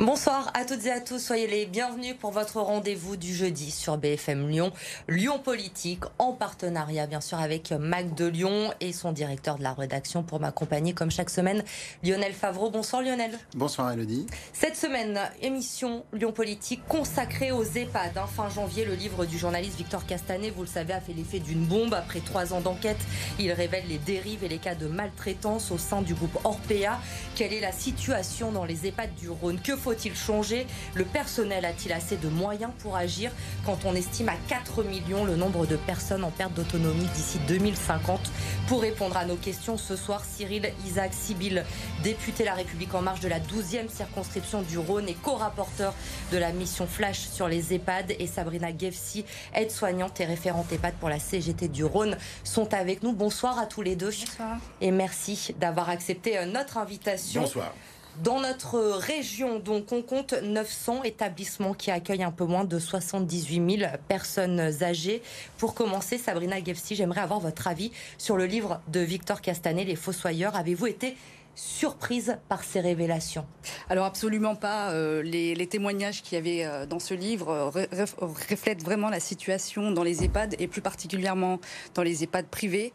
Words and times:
Bonsoir 0.00 0.50
à 0.54 0.64
toutes 0.64 0.86
et 0.86 0.90
à 0.90 0.98
tous, 0.98 1.18
soyez 1.18 1.46
les 1.46 1.66
bienvenus 1.66 2.16
pour 2.18 2.30
votre 2.30 2.58
rendez-vous 2.58 3.18
du 3.18 3.34
jeudi 3.34 3.70
sur 3.70 3.98
BFM 3.98 4.48
Lyon. 4.48 4.72
Lyon 5.08 5.38
Politique 5.38 6.04
en 6.18 6.32
partenariat 6.32 7.06
bien 7.06 7.20
sûr 7.20 7.38
avec 7.38 7.70
Mac 7.72 8.14
de 8.14 8.24
Lyon 8.24 8.72
et 8.80 8.94
son 8.94 9.12
directeur 9.12 9.58
de 9.58 9.62
la 9.62 9.74
rédaction 9.74 10.22
pour 10.22 10.40
m'accompagner 10.40 10.94
comme 10.94 11.10
chaque 11.10 11.28
semaine, 11.28 11.62
Lionel 12.02 12.32
Favreau. 12.32 12.70
Bonsoir 12.70 13.02
Lionel. 13.02 13.38
Bonsoir 13.54 13.92
Elodie. 13.92 14.24
Cette 14.54 14.74
semaine, 14.74 15.20
émission 15.42 16.02
Lyon 16.14 16.32
Politique 16.32 16.80
consacrée 16.88 17.52
aux 17.52 17.62
EHPAD. 17.62 18.16
Hein, 18.16 18.26
fin 18.26 18.48
janvier, 18.48 18.86
le 18.86 18.94
livre 18.94 19.26
du 19.26 19.36
journaliste 19.36 19.76
Victor 19.76 20.06
Castanet, 20.06 20.48
vous 20.48 20.62
le 20.62 20.66
savez, 20.66 20.94
a 20.94 21.02
fait 21.02 21.12
l'effet 21.12 21.40
d'une 21.40 21.66
bombe. 21.66 21.92
Après 21.92 22.20
trois 22.20 22.54
ans 22.54 22.62
d'enquête, 22.62 23.00
il 23.38 23.52
révèle 23.52 23.84
les 23.86 23.98
dérives 23.98 24.44
et 24.44 24.48
les 24.48 24.58
cas 24.58 24.74
de 24.74 24.86
maltraitance 24.86 25.70
au 25.70 25.76
sein 25.76 26.00
du 26.00 26.14
groupe 26.14 26.38
Orpea. 26.44 26.98
Quelle 27.36 27.52
est 27.52 27.60
la 27.60 27.72
situation 27.72 28.50
dans 28.50 28.64
les 28.64 28.86
EHPAD 28.86 29.14
du 29.14 29.28
Rhône? 29.28 29.60
Faut-il 29.90 30.14
changer 30.14 30.68
Le 30.94 31.04
personnel 31.04 31.64
a-t-il 31.64 31.92
assez 31.92 32.16
de 32.16 32.28
moyens 32.28 32.70
pour 32.78 32.94
agir 32.94 33.32
quand 33.66 33.84
on 33.84 33.96
estime 33.96 34.28
à 34.28 34.36
4 34.46 34.84
millions 34.84 35.24
le 35.24 35.34
nombre 35.34 35.66
de 35.66 35.74
personnes 35.74 36.22
en 36.22 36.30
perte 36.30 36.54
d'autonomie 36.54 37.08
d'ici 37.16 37.40
2050 37.48 38.20
Pour 38.68 38.82
répondre 38.82 39.16
à 39.16 39.24
nos 39.24 39.34
questions 39.34 39.76
ce 39.76 39.96
soir, 39.96 40.22
Cyril 40.24 40.72
Isaac 40.86 41.12
Sibyl, 41.12 41.64
député 42.04 42.44
La 42.44 42.54
République 42.54 42.94
en 42.94 43.02
marche 43.02 43.18
de 43.18 43.26
la 43.26 43.40
12e 43.40 43.88
circonscription 43.88 44.62
du 44.62 44.78
Rhône 44.78 45.08
et 45.08 45.14
co-rapporteur 45.14 45.92
de 46.30 46.38
la 46.38 46.52
mission 46.52 46.86
Flash 46.86 47.18
sur 47.18 47.48
les 47.48 47.74
EHPAD 47.74 48.14
et 48.16 48.28
Sabrina 48.28 48.68
Gefsi, 48.76 49.24
aide-soignante 49.54 50.20
et 50.20 50.24
référente 50.24 50.70
EHPAD 50.70 50.94
pour 51.00 51.08
la 51.08 51.18
CGT 51.18 51.66
du 51.66 51.84
Rhône, 51.84 52.16
sont 52.44 52.72
avec 52.74 53.02
nous. 53.02 53.12
Bonsoir 53.12 53.58
à 53.58 53.66
tous 53.66 53.82
les 53.82 53.96
deux. 53.96 54.10
Bonsoir. 54.10 54.58
Et 54.80 54.92
merci 54.92 55.52
d'avoir 55.58 55.90
accepté 55.90 56.38
euh, 56.38 56.46
notre 56.46 56.78
invitation. 56.78 57.42
Bonsoir. 57.42 57.72
Dans 58.18 58.40
notre 58.40 58.78
région, 58.78 59.58
donc, 59.58 59.92
on 59.92 60.02
compte 60.02 60.34
900 60.34 61.04
établissements 61.04 61.72
qui 61.74 61.90
accueillent 61.90 62.22
un 62.22 62.30
peu 62.30 62.44
moins 62.44 62.64
de 62.64 62.78
78 62.78 63.78
000 63.78 63.90
personnes 64.08 64.60
âgées. 64.82 65.22
Pour 65.56 65.74
commencer, 65.74 66.18
Sabrina 66.18 66.62
Gefsi, 66.62 66.96
j'aimerais 66.96 67.22
avoir 67.22 67.40
votre 67.40 67.66
avis 67.66 67.92
sur 68.18 68.36
le 68.36 68.46
livre 68.46 68.80
de 68.88 69.00
Victor 69.00 69.40
Castanet, 69.40 69.84
Les 69.84 69.96
Fossoyeurs. 69.96 70.56
Avez-vous 70.56 70.88
été 70.88 71.16
surprise 71.54 72.38
par 72.48 72.64
ces 72.64 72.80
révélations? 72.80 73.46
Alors 73.88 74.06
absolument 74.06 74.54
pas. 74.54 74.90
Euh, 74.90 75.22
les, 75.22 75.66
témoignages 75.66 76.22
qu'il 76.22 76.36
y 76.36 76.38
avait 76.38 76.64
euh, 76.64 76.86
dans 76.86 76.98
ce 76.98 77.14
livre 77.14 77.48
euh, 77.50 78.06
reflètent 78.20 78.82
vraiment 78.82 79.08
la 79.08 79.20
situation 79.20 79.90
dans 79.90 80.02
les 80.02 80.24
EHPAD 80.24 80.56
et 80.58 80.68
plus 80.68 80.80
particulièrement 80.80 81.60
dans 81.94 82.02
les 82.02 82.22
EHPAD 82.24 82.46
privés. 82.46 82.92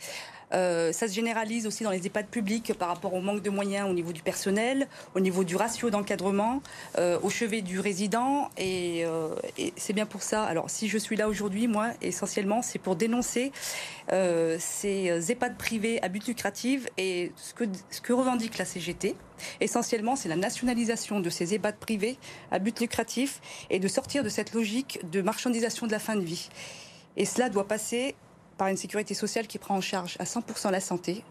Euh, 0.53 0.91
ça 0.91 1.07
se 1.07 1.13
généralise 1.13 1.67
aussi 1.67 1.83
dans 1.83 1.91
les 1.91 2.05
EHPAD 2.05 2.27
publics 2.27 2.73
par 2.73 2.89
rapport 2.89 3.13
au 3.13 3.21
manque 3.21 3.41
de 3.41 3.49
moyens 3.49 3.89
au 3.89 3.93
niveau 3.93 4.11
du 4.11 4.21
personnel, 4.21 4.87
au 5.15 5.19
niveau 5.19 5.43
du 5.43 5.55
ratio 5.55 5.89
d'encadrement, 5.89 6.61
euh, 6.97 7.19
au 7.23 7.29
chevet 7.29 7.61
du 7.61 7.79
résident. 7.79 8.49
Euh, 8.59 9.35
et, 9.57 9.73
c'est 9.77 9.93
bien 9.93 10.05
pour 10.05 10.23
ça. 10.23 10.43
Alors, 10.43 10.69
si 10.69 10.87
je 10.87 10.97
suis 10.97 11.15
là 11.15 11.27
aujourd'hui, 11.27 11.67
moi, 11.67 11.89
essentiellement, 12.01 12.61
c'est 12.61 12.79
pour 12.79 12.95
dénoncer 12.95 13.51
ces 14.59 15.31
EHPAD 15.31 15.57
privés 15.57 15.99
à 16.03 16.09
but 16.09 16.27
lucratif 16.27 16.87
et 16.97 17.31
ce 17.35 17.53
que, 17.53 17.63
ce 17.89 18.01
que 18.01 18.13
revendique 18.13 18.57
la 18.57 18.65
CGT. 18.65 19.15
Essentiellement, 19.59 20.15
c'est 20.15 20.29
la 20.29 20.35
nationalisation 20.35 21.19
de 21.19 21.29
ces 21.29 21.53
EHPAD 21.55 21.77
privés 21.77 22.17
à 22.51 22.59
but 22.59 22.79
lucratif 22.79 23.41
et 23.69 23.79
de 23.79 23.87
sortir 23.87 24.23
de 24.23 24.29
cette 24.29 24.53
logique 24.53 24.99
de 25.11 25.21
marchandisation 25.21 25.87
de 25.87 25.91
la 25.91 25.99
fin 25.99 26.15
de 26.15 26.21
vie. 26.21 26.49
Et 27.17 27.25
cela 27.25 27.49
doit 27.49 27.67
passer 27.67 28.15
par 28.57 28.67
une 28.67 28.77
sécurité 28.77 29.13
sociale 29.13 29.47
qui 29.47 29.59
prend 29.59 29.75
en 29.75 29.81
charge 29.81 30.15
à 30.19 30.23
100% 30.23 30.71
la 30.71 30.79
santé, 30.79 31.23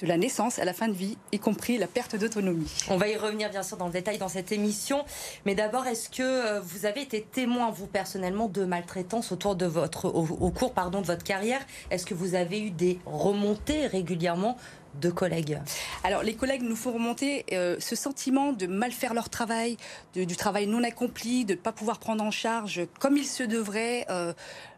de 0.00 0.06
la 0.06 0.16
naissance 0.16 0.58
à 0.58 0.64
la 0.64 0.72
fin 0.72 0.88
de 0.88 0.92
vie, 0.92 1.16
y 1.32 1.38
compris 1.38 1.76
la 1.76 1.86
perte 1.86 2.16
d'autonomie. 2.16 2.70
On 2.88 2.96
va 2.96 3.08
y 3.08 3.16
revenir 3.16 3.50
bien 3.50 3.62
sûr 3.62 3.76
dans 3.76 3.86
le 3.86 3.92
détail 3.92 4.18
dans 4.18 4.28
cette 4.28 4.52
émission, 4.52 5.04
mais 5.44 5.54
d'abord, 5.54 5.86
est-ce 5.86 6.08
que 6.08 6.22
euh, 6.22 6.60
vous 6.60 6.86
avez 6.86 7.02
été 7.02 7.22
témoin 7.22 7.70
vous 7.70 7.86
personnellement 7.86 8.48
de 8.48 8.64
maltraitance 8.64 9.32
autour 9.32 9.56
de 9.56 9.66
votre, 9.66 10.06
au, 10.06 10.50
cours 10.50 10.72
de 10.72 11.06
votre 11.06 11.24
carrière? 11.24 11.60
Est-ce 11.90 12.06
que 12.06 12.14
vous 12.14 12.34
avez 12.34 12.60
eu 12.60 12.70
des 12.70 13.00
remontées 13.06 13.86
régulièrement 13.86 14.56
de 14.94 15.10
collègues 15.10 15.58
Alors 16.04 16.22
les 16.22 16.34
collègues 16.34 16.62
nous 16.62 16.76
font 16.76 16.92
remonter 16.92 17.44
euh, 17.52 17.76
ce 17.78 17.96
sentiment 17.96 18.52
de 18.52 18.66
mal 18.66 18.92
faire 18.92 19.14
leur 19.14 19.28
travail, 19.28 19.76
du 20.14 20.36
travail 20.36 20.66
non 20.66 20.82
accompli, 20.82 21.44
de 21.44 21.54
ne 21.54 21.58
pas 21.58 21.72
pouvoir 21.72 21.98
prendre 21.98 22.24
en 22.24 22.30
charge 22.30 22.82
comme 22.98 23.16
il 23.16 23.26
se 23.26 23.42
devrait 23.42 24.06
euh, 24.10 24.32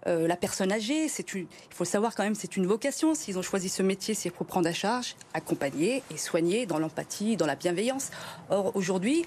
euh, 0.06 0.26
la 0.26 0.36
personne 0.36 0.72
âgée. 0.72 1.06
Il 1.34 1.46
faut 1.70 1.84
savoir 1.84 2.14
quand 2.14 2.22
même, 2.22 2.34
c'est 2.34 2.56
une 2.56 2.66
vocation. 2.66 3.14
S'ils 3.14 3.38
ont 3.38 3.42
choisi 3.42 3.68
ce 3.68 3.82
métier, 3.82 4.14
c'est 4.14 4.30
pour 4.30 4.46
prendre 4.46 4.68
à 4.68 4.72
charge, 4.72 5.14
accompagner 5.34 6.02
et 6.12 6.16
soigner 6.16 6.66
dans 6.66 6.78
l'empathie, 6.78 7.36
dans 7.36 7.46
la 7.46 7.54
bienveillance. 7.54 8.10
Or 8.48 8.74
aujourd'hui, 8.74 9.24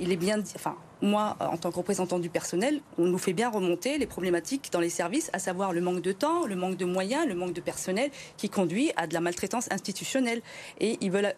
il 0.00 0.12
est 0.12 0.16
bien, 0.16 0.40
enfin, 0.56 0.76
moi, 1.02 1.36
en 1.40 1.56
tant 1.56 1.70
que 1.70 1.76
représentant 1.76 2.18
du 2.18 2.30
personnel, 2.30 2.80
on 2.98 3.04
nous 3.04 3.18
fait 3.18 3.32
bien 3.32 3.50
remonter 3.50 3.98
les 3.98 4.06
problématiques 4.06 4.70
dans 4.72 4.80
les 4.80 4.90
services, 4.90 5.30
à 5.32 5.38
savoir 5.38 5.72
le 5.72 5.80
manque 5.80 6.00
de 6.00 6.12
temps, 6.12 6.46
le 6.46 6.56
manque 6.56 6.76
de 6.76 6.84
moyens, 6.84 7.26
le 7.26 7.34
manque 7.34 7.52
de 7.52 7.60
personnel, 7.60 8.10
qui 8.36 8.48
conduit 8.48 8.92
à 8.96 9.06
de 9.06 9.14
la 9.14 9.20
maltraitance 9.20 9.70
institutionnelle. 9.70 10.42
Et 10.80 10.98
ils 11.00 11.10
veulent, 11.10 11.34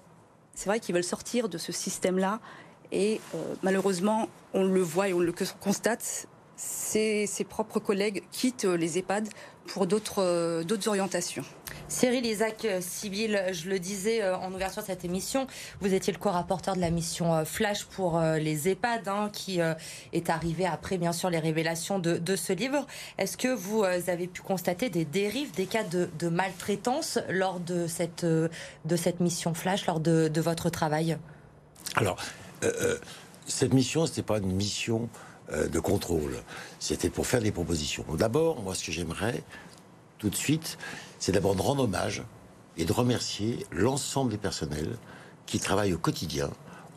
c'est 0.55 0.69
vrai 0.69 0.81
qu'ils 0.81 0.95
veulent 0.95 1.05
sortir 1.05 1.49
de 1.49 1.59
ce 1.59 1.73
système-là. 1.73 2.41
Et 2.93 3.21
euh, 3.35 3.55
malheureusement, 3.63 4.29
on 4.55 4.65
le 4.65 4.81
voit 4.81 5.09
et 5.09 5.13
on 5.13 5.21
le 5.21 5.35
constate, 5.61 6.29
ses, 6.57 7.27
ses 7.27 7.45
propres 7.45 7.81
collègues 7.81 8.23
quittent 8.31 8.65
les 8.65 8.99
EHPAD 8.99 9.29
pour 9.67 9.87
d'autres 9.87 10.23
euh, 10.23 10.87
orientations. 10.87 11.45
Cyril 11.89 12.27
Isaac 12.27 12.67
Sibyl, 12.81 13.41
je 13.53 13.69
le 13.69 13.79
disais 13.79 14.23
euh, 14.23 14.37
en 14.37 14.53
ouverture 14.53 14.83
de 14.83 14.87
cette 14.87 15.05
émission, 15.05 15.47
vous 15.81 15.95
étiez 15.95 16.13
le 16.13 16.19
co-rapporteur 16.19 16.75
de 16.75 16.81
la 16.81 16.91
mission 16.91 17.35
euh, 17.35 17.45
Flash 17.45 17.85
pour 17.85 18.21
les 18.21 18.69
EHPAD, 18.69 19.09
hein, 19.09 19.31
qui 19.33 19.61
est 20.13 20.31
arrivé 20.31 20.67
après, 20.67 20.99
bien 20.99 21.13
sûr, 21.13 21.31
les 21.31 21.39
révélations 21.39 21.99
de, 21.99 22.37
ce 22.37 22.53
livre. 22.53 22.87
Est-ce 23.19 23.37
que 23.37 23.49
vous 23.49 23.85
avez 23.85 24.27
pu 24.27 24.43
constater 24.43 24.91
des 24.91 25.05
dérives, 25.05 25.53
des 25.53 25.67
cas 25.67 25.85
de, 25.85 26.29
maltraitance 26.29 27.19
lors 27.31 27.61
de 27.61 27.87
cette, 27.87 28.25
de 28.25 28.97
cette 28.97 29.21
mission 29.21 29.55
Flash, 29.55 29.87
lors 29.87 30.01
de, 30.01 30.41
votre 30.41 30.71
travail? 30.71 31.19
Alors, 31.95 32.19
cette 33.47 33.73
mission, 33.73 34.07
ce 34.07 34.11
n'était 34.11 34.23
pas 34.23 34.39
une 34.39 34.53
mission 34.53 35.03
euh, 35.05 35.36
de 35.53 35.79
contrôle. 35.79 36.43
C'était 36.81 37.11
pour 37.11 37.27
faire 37.27 37.41
des 37.41 37.53
propositions. 37.53 38.05
D'abord, 38.19 38.63
moi, 38.63 38.75
ce 38.75 38.85
que 38.85 38.93
j'aimerais 38.93 39.45
tout 40.19 40.31
de 40.31 40.35
suite, 40.35 40.79
c'est 41.19 41.33
d'abord 41.33 41.55
de 41.55 41.63
rendre 41.63 41.85
hommage 41.85 42.23
et 42.77 42.85
de 42.85 42.93
remercier 42.93 43.67
l'ensemble 43.71 44.31
des 44.31 44.39
personnels 44.39 44.97
qui 45.47 45.59
travaillent 45.59 45.95
au 45.95 45.99
quotidien 45.99 46.51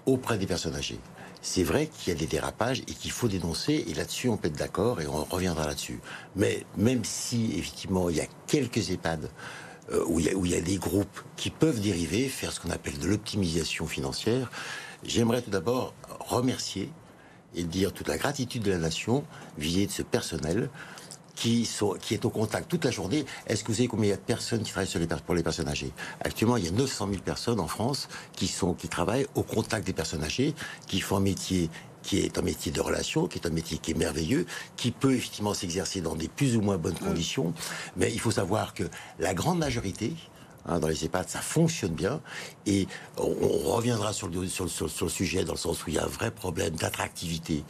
auprès 0.06 0.38
des 0.38 0.48
personnes 0.48 0.76
âgées. 0.76 1.00
C'est 1.42 1.64
vrai 1.64 1.88
qu'il 1.88 2.12
y 2.12 2.16
a 2.16 2.20
des 2.20 2.28
dérapages 2.28 2.82
et 2.82 2.94
qu'il 2.94 3.12
faut 3.12 3.30
dénoncer, 3.30 3.86
et 3.88 3.94
là-dessus 3.94 4.28
on 4.28 4.36
peut 4.36 4.50
être 4.50 4.58
d'accord 4.58 5.00
et 5.00 5.08
on 5.08 5.24
reviendra 5.24 5.66
là-dessus. 5.68 6.00
Mais 6.36 6.66
même 6.76 7.06
si 7.06 7.54
effectivement 7.58 8.10
il 8.10 8.18
y 8.18 8.22
a 8.22 8.28
quelques 8.48 8.90
EHPAD 8.92 9.30
euh, 9.92 10.04
où, 10.08 10.20
il 10.20 10.26
y 10.26 10.30
a, 10.30 10.36
où 10.36 10.46
il 10.46 10.52
y 10.52 10.56
a 10.56 10.62
des 10.62 10.78
groupes 10.78 11.22
qui 11.38 11.50
peuvent 11.50 11.80
dériver, 11.80 12.28
faire 12.28 12.52
ce 12.52 12.60
qu'on 12.60 12.72
appelle 12.72 12.98
de 13.00 13.08
l'optimisation 13.08 13.88
financière, 13.88 14.52
j'aimerais 15.04 15.42
tout 15.42 15.52
d'abord 15.52 15.94
remercier 16.20 16.92
et 17.56 17.64
dire 17.64 17.94
toute 17.94 18.08
la 18.08 18.18
gratitude 18.18 18.64
de 18.64 18.72
la 18.72 18.78
nation 18.78 19.24
vis-à-vis 19.58 19.88
de 19.88 19.92
ce 19.92 20.02
personnel 20.04 20.70
qui, 21.40 21.66
sont, 21.66 21.96
qui 22.00 22.14
est 22.14 22.26
au 22.26 22.30
contact 22.30 22.70
toute 22.70 22.84
la 22.84 22.92
journée. 22.92 23.26
Est-ce 23.48 23.64
que 23.64 23.70
vous 23.70 23.76
savez 23.76 23.88
combien 23.88 24.08
il 24.08 24.10
y 24.10 24.14
a 24.14 24.18
de 24.18 24.22
personnes 24.22 24.62
qui 24.62 24.72
travaillent 24.72 24.90
sur 24.90 25.00
les, 25.00 25.08
pour 25.08 25.36
les 25.36 25.44
personnes 25.44 25.70
âgées? 25.70 25.92
Actuellement, 26.20 26.58
il 26.58 26.66
y 26.66 26.68
a 26.68 26.72
900 26.72 27.08
000 27.10 27.22
personnes 27.22 27.62
en 27.62 27.68
France 27.68 28.10
qui, 28.34 28.48
sont, 28.48 28.74
qui 28.74 28.90
travaillent 28.90 29.28
au 29.36 29.44
contact 29.44 29.88
des 29.88 29.94
personnes 29.94 30.24
âgées, 30.24 30.54
qui 30.88 31.00
font 31.00 31.18
un 31.18 31.22
métier 31.22 31.70
qui 32.02 32.20
est 32.20 32.38
un 32.38 32.42
métier 32.42 32.72
de 32.72 32.80
relation, 32.80 33.28
qui 33.28 33.40
est 33.40 33.46
un 33.46 33.52
métier 33.52 33.78
qui 33.78 33.92
est 33.92 33.98
merveilleux, 33.98 34.46
qui 34.78 34.92
peut 34.92 35.14
effectivement 35.14 35.54
s'exercer 35.54 36.00
dans 36.00 36.16
des 36.16 36.30
plus 36.30 36.56
ou 36.56 36.62
moins 36.62 36.78
bonnes 36.78 36.98
conditions. 36.98 37.54
Mais 37.98 38.12
il 38.12 38.20
faut 38.20 38.32
savoir 38.32 38.74
que 38.74 38.84
la 39.20 39.34
grande 39.34 39.60
majorité, 39.60 40.14
Hein, 40.70 40.80
dans 40.80 40.88
les 40.88 41.04
EHPAD, 41.04 41.28
ça 41.28 41.40
fonctionne 41.40 41.94
bien. 41.94 42.22
Et 42.68 42.88
on, 43.18 43.34
reviendra 43.74 44.14
sur 44.14 44.28
le, 44.28 44.48
sur, 44.48 44.70
sur 44.70 45.06
le 45.06 45.10
sujet 45.12 45.44
dans 45.44 45.54
le 45.54 45.58
sens 45.58 45.86
où 45.86 45.90
il 45.90 45.96
y 45.96 46.00
a 46.00 46.04
un 46.04 46.08
vrai 46.08 46.30
problème 46.30 46.76
d'attractivité 46.76 47.64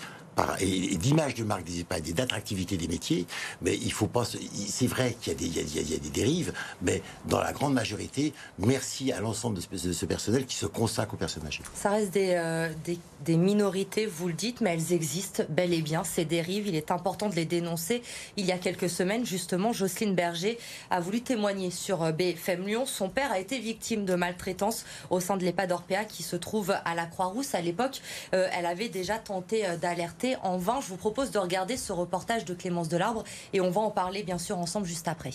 et, 0.59 0.97
d'image 0.97 1.35
de 1.35 1.43
marque 1.43 1.63
des 1.63 1.81
EHPAD 1.81 2.07
et 2.07 2.13
d'attractivité 2.13 2.77
des 2.77 2.87
métiers, 2.87 3.25
mais 3.61 3.75
il 3.75 3.91
faut 3.91 4.07
pas. 4.07 4.23
C'est 4.25 4.87
vrai 4.87 5.15
qu'il 5.19 5.33
y, 5.33 5.95
a 5.95 5.97
des 5.97 6.09
dérives, 6.09 6.53
mais 6.81 7.01
dans 7.27 7.39
la 7.39 7.53
grande 7.53 7.73
majorité, 7.73 8.33
merci 8.57 9.11
à 9.11 9.19
l'ensemble 9.19 9.57
de, 9.57 9.93
ce 9.93 10.05
personnel 10.05 10.45
qui 10.45 10.55
se 10.55 10.65
consacre 10.65 11.13
aux 11.13 11.17
personnes. 11.17 11.43
Ça 11.73 11.91
reste 11.91 12.15
euh, 12.17 12.69
des, 12.83 12.99
des, 13.25 13.37
minorités, 13.37 14.05
vous 14.05 14.27
le 14.27 14.33
dites, 14.33 14.61
mais 14.61 14.73
elles 14.73 14.93
existent 14.93 15.43
bel 15.49 15.73
et 15.73 15.81
bien. 15.81 16.03
Ces 16.03 16.25
dérives, 16.25 16.67
il 16.67 16.75
est 16.75 16.91
important 16.91 17.29
de 17.29 17.35
les 17.35 17.45
dénoncer. 17.45 18.01
Il 18.37 18.45
y 18.45 18.51
a 18.51 18.57
quelques 18.57 18.89
semaines, 18.89 19.25
justement, 19.25 19.73
Jocelyne 19.73 20.15
Berger 20.15 20.57
a 20.89 20.99
voulu 20.99 21.21
témoigner 21.21 21.71
sur 21.71 22.03
euh, 22.03 22.11
BFM 22.11 22.65
Lyon. 22.65 22.85
Son 22.85 23.09
père 23.09 23.31
a 23.31 23.39
été 23.39 23.59
victime 23.59 24.05
de 24.05 24.15
maltraitance 24.15 24.85
au 25.09 25.19
sein 25.19 25.37
de 25.37 25.43
l'EHPAD 25.43 25.71
Orpea 25.71 26.05
qui 26.07 26.23
se 26.23 26.35
trouve 26.35 26.71
à 26.83 26.95
la 26.95 27.05
Croix-Rousse. 27.05 27.55
À 27.55 27.61
l'époque, 27.61 28.01
euh, 28.33 28.47
elle 28.57 28.65
avait 28.65 28.89
déjà 28.89 29.17
tenté 29.17 29.63
d'alerter 29.81 30.18
en 30.43 30.57
vain. 30.57 30.79
Je 30.81 30.87
vous 30.87 30.97
propose 30.97 31.31
de 31.31 31.39
regarder 31.39 31.77
ce 31.77 31.91
reportage 31.93 32.45
de 32.45 32.53
Clémence 32.53 32.89
Delarbre 32.89 33.23
et 33.53 33.61
on 33.61 33.69
va 33.69 33.81
en 33.81 33.91
parler 33.91 34.23
bien 34.23 34.37
sûr 34.37 34.57
ensemble 34.57 34.85
juste 34.85 35.07
après. 35.07 35.33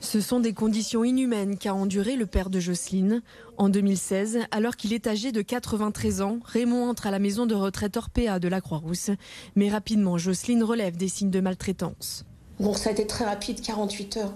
Ce 0.00 0.20
sont 0.20 0.40
des 0.40 0.52
conditions 0.52 1.04
inhumaines 1.04 1.56
qu'a 1.56 1.74
enduré 1.74 2.16
le 2.16 2.26
père 2.26 2.50
de 2.50 2.60
Jocelyne. 2.60 3.22
En 3.56 3.68
2016, 3.68 4.40
alors 4.50 4.76
qu'il 4.76 4.92
est 4.92 5.06
âgé 5.06 5.32
de 5.32 5.40
93 5.40 6.20
ans, 6.20 6.38
Raymond 6.44 6.88
entre 6.88 7.06
à 7.06 7.10
la 7.10 7.18
maison 7.18 7.46
de 7.46 7.54
retraite 7.54 7.96
Orpea 7.96 8.38
de 8.38 8.48
la 8.48 8.60
Croix-Rousse. 8.60 9.10
Mais 9.54 9.70
rapidement, 9.70 10.18
Jocelyne 10.18 10.62
relève 10.62 10.96
des 10.96 11.08
signes 11.08 11.30
de 11.30 11.40
maltraitance. 11.40 12.24
Bon, 12.60 12.74
ça 12.74 12.90
a 12.90 12.92
été 12.92 13.06
très 13.06 13.24
rapide, 13.24 13.60
48 13.62 14.18
heures. 14.18 14.34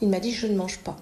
Il 0.00 0.08
m'a 0.08 0.20
dit 0.20 0.32
Je 0.32 0.48
ne 0.48 0.56
mange 0.56 0.78
pas. 0.78 0.96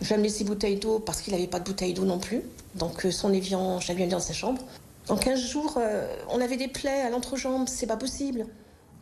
Je 0.00 0.08
vais 0.08 0.18
me 0.18 0.24
laisser 0.24 0.42
bouteille 0.42 0.76
d'eau 0.76 0.98
parce 0.98 1.20
qu'il 1.20 1.32
n'avait 1.34 1.46
pas 1.46 1.60
de 1.60 1.64
bouteille 1.64 1.94
d'eau 1.94 2.04
non 2.04 2.18
plus. 2.18 2.42
Donc 2.74 3.06
euh, 3.06 3.12
son 3.12 3.32
évian, 3.32 3.78
je 3.78 3.88
l'avais 3.88 4.04
mis 4.04 4.10
dans 4.10 4.18
sa 4.18 4.32
chambre. 4.32 4.60
En 5.08 5.16
15 5.16 5.38
jours, 5.38 5.74
euh, 5.78 6.06
on 6.30 6.40
avait 6.40 6.56
des 6.56 6.68
plaies 6.68 7.02
à 7.02 7.10
l'entrejambe, 7.10 7.68
c'est 7.68 7.86
pas 7.86 7.96
possible. 7.96 8.46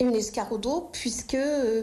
Et 0.01 0.05
une 0.05 0.15
escargot 0.15 0.59
d'eau, 0.59 0.89
puisque 0.93 1.35
euh, 1.35 1.83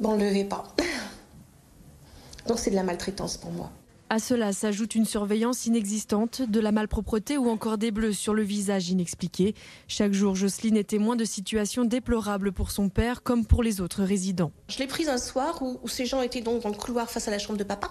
bon, 0.00 0.10
on 0.10 0.16
ne 0.16 0.24
levait 0.24 0.44
pas. 0.44 0.64
Donc 2.46 2.58
c'est 2.58 2.70
de 2.70 2.76
la 2.76 2.82
maltraitance 2.82 3.38
pour 3.38 3.50
moi. 3.52 3.70
À 4.08 4.20
cela 4.20 4.52
s'ajoute 4.52 4.94
une 4.94 5.04
surveillance 5.04 5.66
inexistante, 5.66 6.40
de 6.40 6.60
la 6.60 6.70
malpropreté 6.70 7.38
ou 7.38 7.48
encore 7.48 7.76
des 7.76 7.90
bleus 7.90 8.12
sur 8.12 8.34
le 8.34 8.42
visage 8.42 8.88
inexpliqué. 8.88 9.54
Chaque 9.88 10.12
jour, 10.12 10.36
Jocelyne 10.36 10.76
est 10.76 10.84
témoin 10.84 11.16
de 11.16 11.24
situations 11.24 11.84
déplorables 11.84 12.52
pour 12.52 12.70
son 12.70 12.88
père 12.88 13.24
comme 13.24 13.44
pour 13.44 13.64
les 13.64 13.80
autres 13.80 14.04
résidents. 14.04 14.52
Je 14.68 14.78
l'ai 14.78 14.86
prise 14.86 15.08
un 15.08 15.18
soir 15.18 15.60
où, 15.60 15.80
où, 15.82 15.88
ces 15.88 16.06
gens 16.06 16.22
étaient 16.22 16.40
donc 16.40 16.62
dans 16.62 16.68
le 16.68 16.76
couloir 16.76 17.10
face 17.10 17.26
à 17.26 17.32
la 17.32 17.40
chambre 17.40 17.58
de 17.58 17.64
papa. 17.64 17.90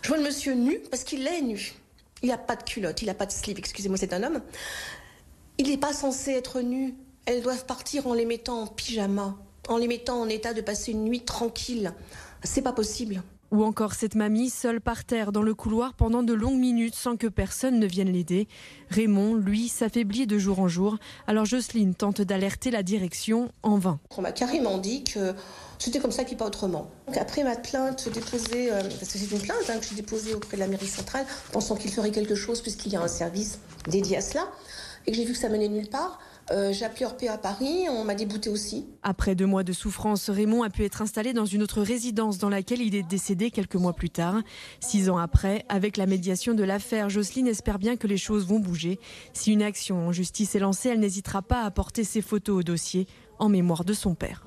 Je 0.00 0.08
vois 0.08 0.16
le 0.16 0.22
monsieur 0.22 0.54
nu, 0.54 0.78
parce 0.90 1.04
qu'il 1.04 1.26
est 1.26 1.42
nu. 1.42 1.74
Il 2.24 2.28
n'a 2.28 2.38
pas 2.38 2.56
de 2.56 2.62
culotte, 2.62 3.02
il 3.02 3.06
n'a 3.06 3.14
pas 3.14 3.26
de 3.26 3.32
slip, 3.32 3.58
excusez-moi, 3.58 3.98
c'est 3.98 4.14
un 4.14 4.22
homme. 4.22 4.40
Il 5.58 5.68
n'est 5.68 5.76
pas 5.76 5.92
censé 5.92 6.30
être 6.30 6.62
nu. 6.62 6.94
Elles 7.26 7.42
doivent 7.42 7.66
partir 7.66 8.06
en 8.06 8.14
les 8.14 8.24
mettant 8.24 8.62
en 8.62 8.66
pyjama, 8.66 9.36
en 9.68 9.76
les 9.76 9.88
mettant 9.88 10.22
en 10.22 10.28
état 10.30 10.54
de 10.54 10.62
passer 10.62 10.92
une 10.92 11.04
nuit 11.04 11.20
tranquille. 11.20 11.92
C'est 12.42 12.62
pas 12.62 12.72
possible. 12.72 13.22
Ou 13.50 13.62
encore 13.62 13.94
cette 13.94 14.14
mamie 14.14 14.50
seule 14.50 14.80
par 14.80 15.04
terre 15.04 15.30
dans 15.30 15.42
le 15.42 15.54
couloir 15.54 15.94
pendant 15.94 16.22
de 16.22 16.32
longues 16.32 16.58
minutes 16.58 16.94
sans 16.94 17.16
que 17.16 17.26
personne 17.26 17.78
ne 17.78 17.86
vienne 17.86 18.10
l'aider. 18.10 18.48
Raymond, 18.90 19.34
lui, 19.34 19.68
s'affaiblit 19.68 20.26
de 20.26 20.38
jour 20.38 20.58
en 20.58 20.68
jour. 20.68 20.98
Alors 21.26 21.44
Jocelyne 21.44 21.94
tente 21.94 22.20
d'alerter 22.20 22.70
la 22.70 22.82
direction 22.82 23.52
en 23.62 23.78
vain. 23.78 24.00
On 24.16 24.22
m'a 24.22 24.32
carrément 24.32 24.78
dit 24.78 25.04
que 25.04 25.34
c'était 25.78 25.98
comme 25.98 26.12
ça 26.12 26.24
qu'il 26.24 26.36
pas 26.36 26.46
autrement. 26.46 26.90
Donc 27.06 27.16
après 27.16 27.44
ma 27.44 27.56
plainte 27.56 28.08
déposée, 28.08 28.72
euh, 28.72 28.82
parce 28.82 29.12
que 29.12 29.18
c'est 29.18 29.30
une 29.30 29.40
plainte 29.40 29.68
hein, 29.68 29.78
que 29.78 29.86
j'ai 29.86 29.94
déposée 29.94 30.34
auprès 30.34 30.56
de 30.56 30.60
la 30.60 30.68
mairie 30.68 30.88
centrale, 30.88 31.26
pensant 31.52 31.76
qu'il 31.76 31.90
ferait 31.92 32.10
quelque 32.10 32.34
chose 32.34 32.60
puisqu'il 32.60 32.92
y 32.92 32.96
a 32.96 33.02
un 33.02 33.08
service 33.08 33.58
dédié 33.88 34.16
à 34.16 34.20
cela, 34.20 34.48
et 35.06 35.10
que 35.10 35.16
j'ai 35.16 35.24
vu 35.24 35.32
que 35.32 35.38
ça 35.38 35.48
menait 35.48 35.68
nulle 35.68 35.88
part, 35.88 36.18
euh, 36.50 36.72
j'ai 36.72 36.84
appelé 36.84 37.28
à 37.28 37.38
Paris, 37.38 37.86
on 37.88 38.04
m'a 38.04 38.14
débouté 38.14 38.50
aussi. 38.50 38.86
Après 39.02 39.34
deux 39.34 39.46
mois 39.46 39.64
de 39.64 39.72
souffrance, 39.72 40.28
Raymond 40.28 40.62
a 40.62 40.70
pu 40.70 40.84
être 40.84 41.02
installé 41.02 41.32
dans 41.32 41.46
une 41.46 41.62
autre 41.62 41.82
résidence 41.82 42.38
dans 42.38 42.48
laquelle 42.48 42.82
il 42.82 42.94
est 42.94 43.02
décédé 43.02 43.50
quelques 43.50 43.76
mois 43.76 43.94
plus 43.94 44.10
tard. 44.10 44.42
Six 44.80 45.08
ans 45.08 45.18
après, 45.18 45.64
avec 45.68 45.96
la 45.96 46.06
médiation 46.06 46.54
de 46.54 46.62
l'affaire, 46.62 47.08
Jocelyne 47.08 47.46
espère 47.46 47.78
bien 47.78 47.96
que 47.96 48.06
les 48.06 48.18
choses 48.18 48.46
vont 48.46 48.60
bouger. 48.60 48.98
Si 49.32 49.52
une 49.52 49.62
action 49.62 50.08
en 50.08 50.12
justice 50.12 50.54
est 50.54 50.60
lancée, 50.60 50.90
elle 50.90 51.00
n'hésitera 51.00 51.42
pas 51.42 51.62
à 51.62 51.66
apporter 51.66 52.04
ses 52.04 52.20
photos 52.20 52.60
au 52.60 52.62
dossier 52.62 53.06
en 53.38 53.48
mémoire 53.48 53.84
de 53.84 53.94
son 53.94 54.14
père. 54.14 54.46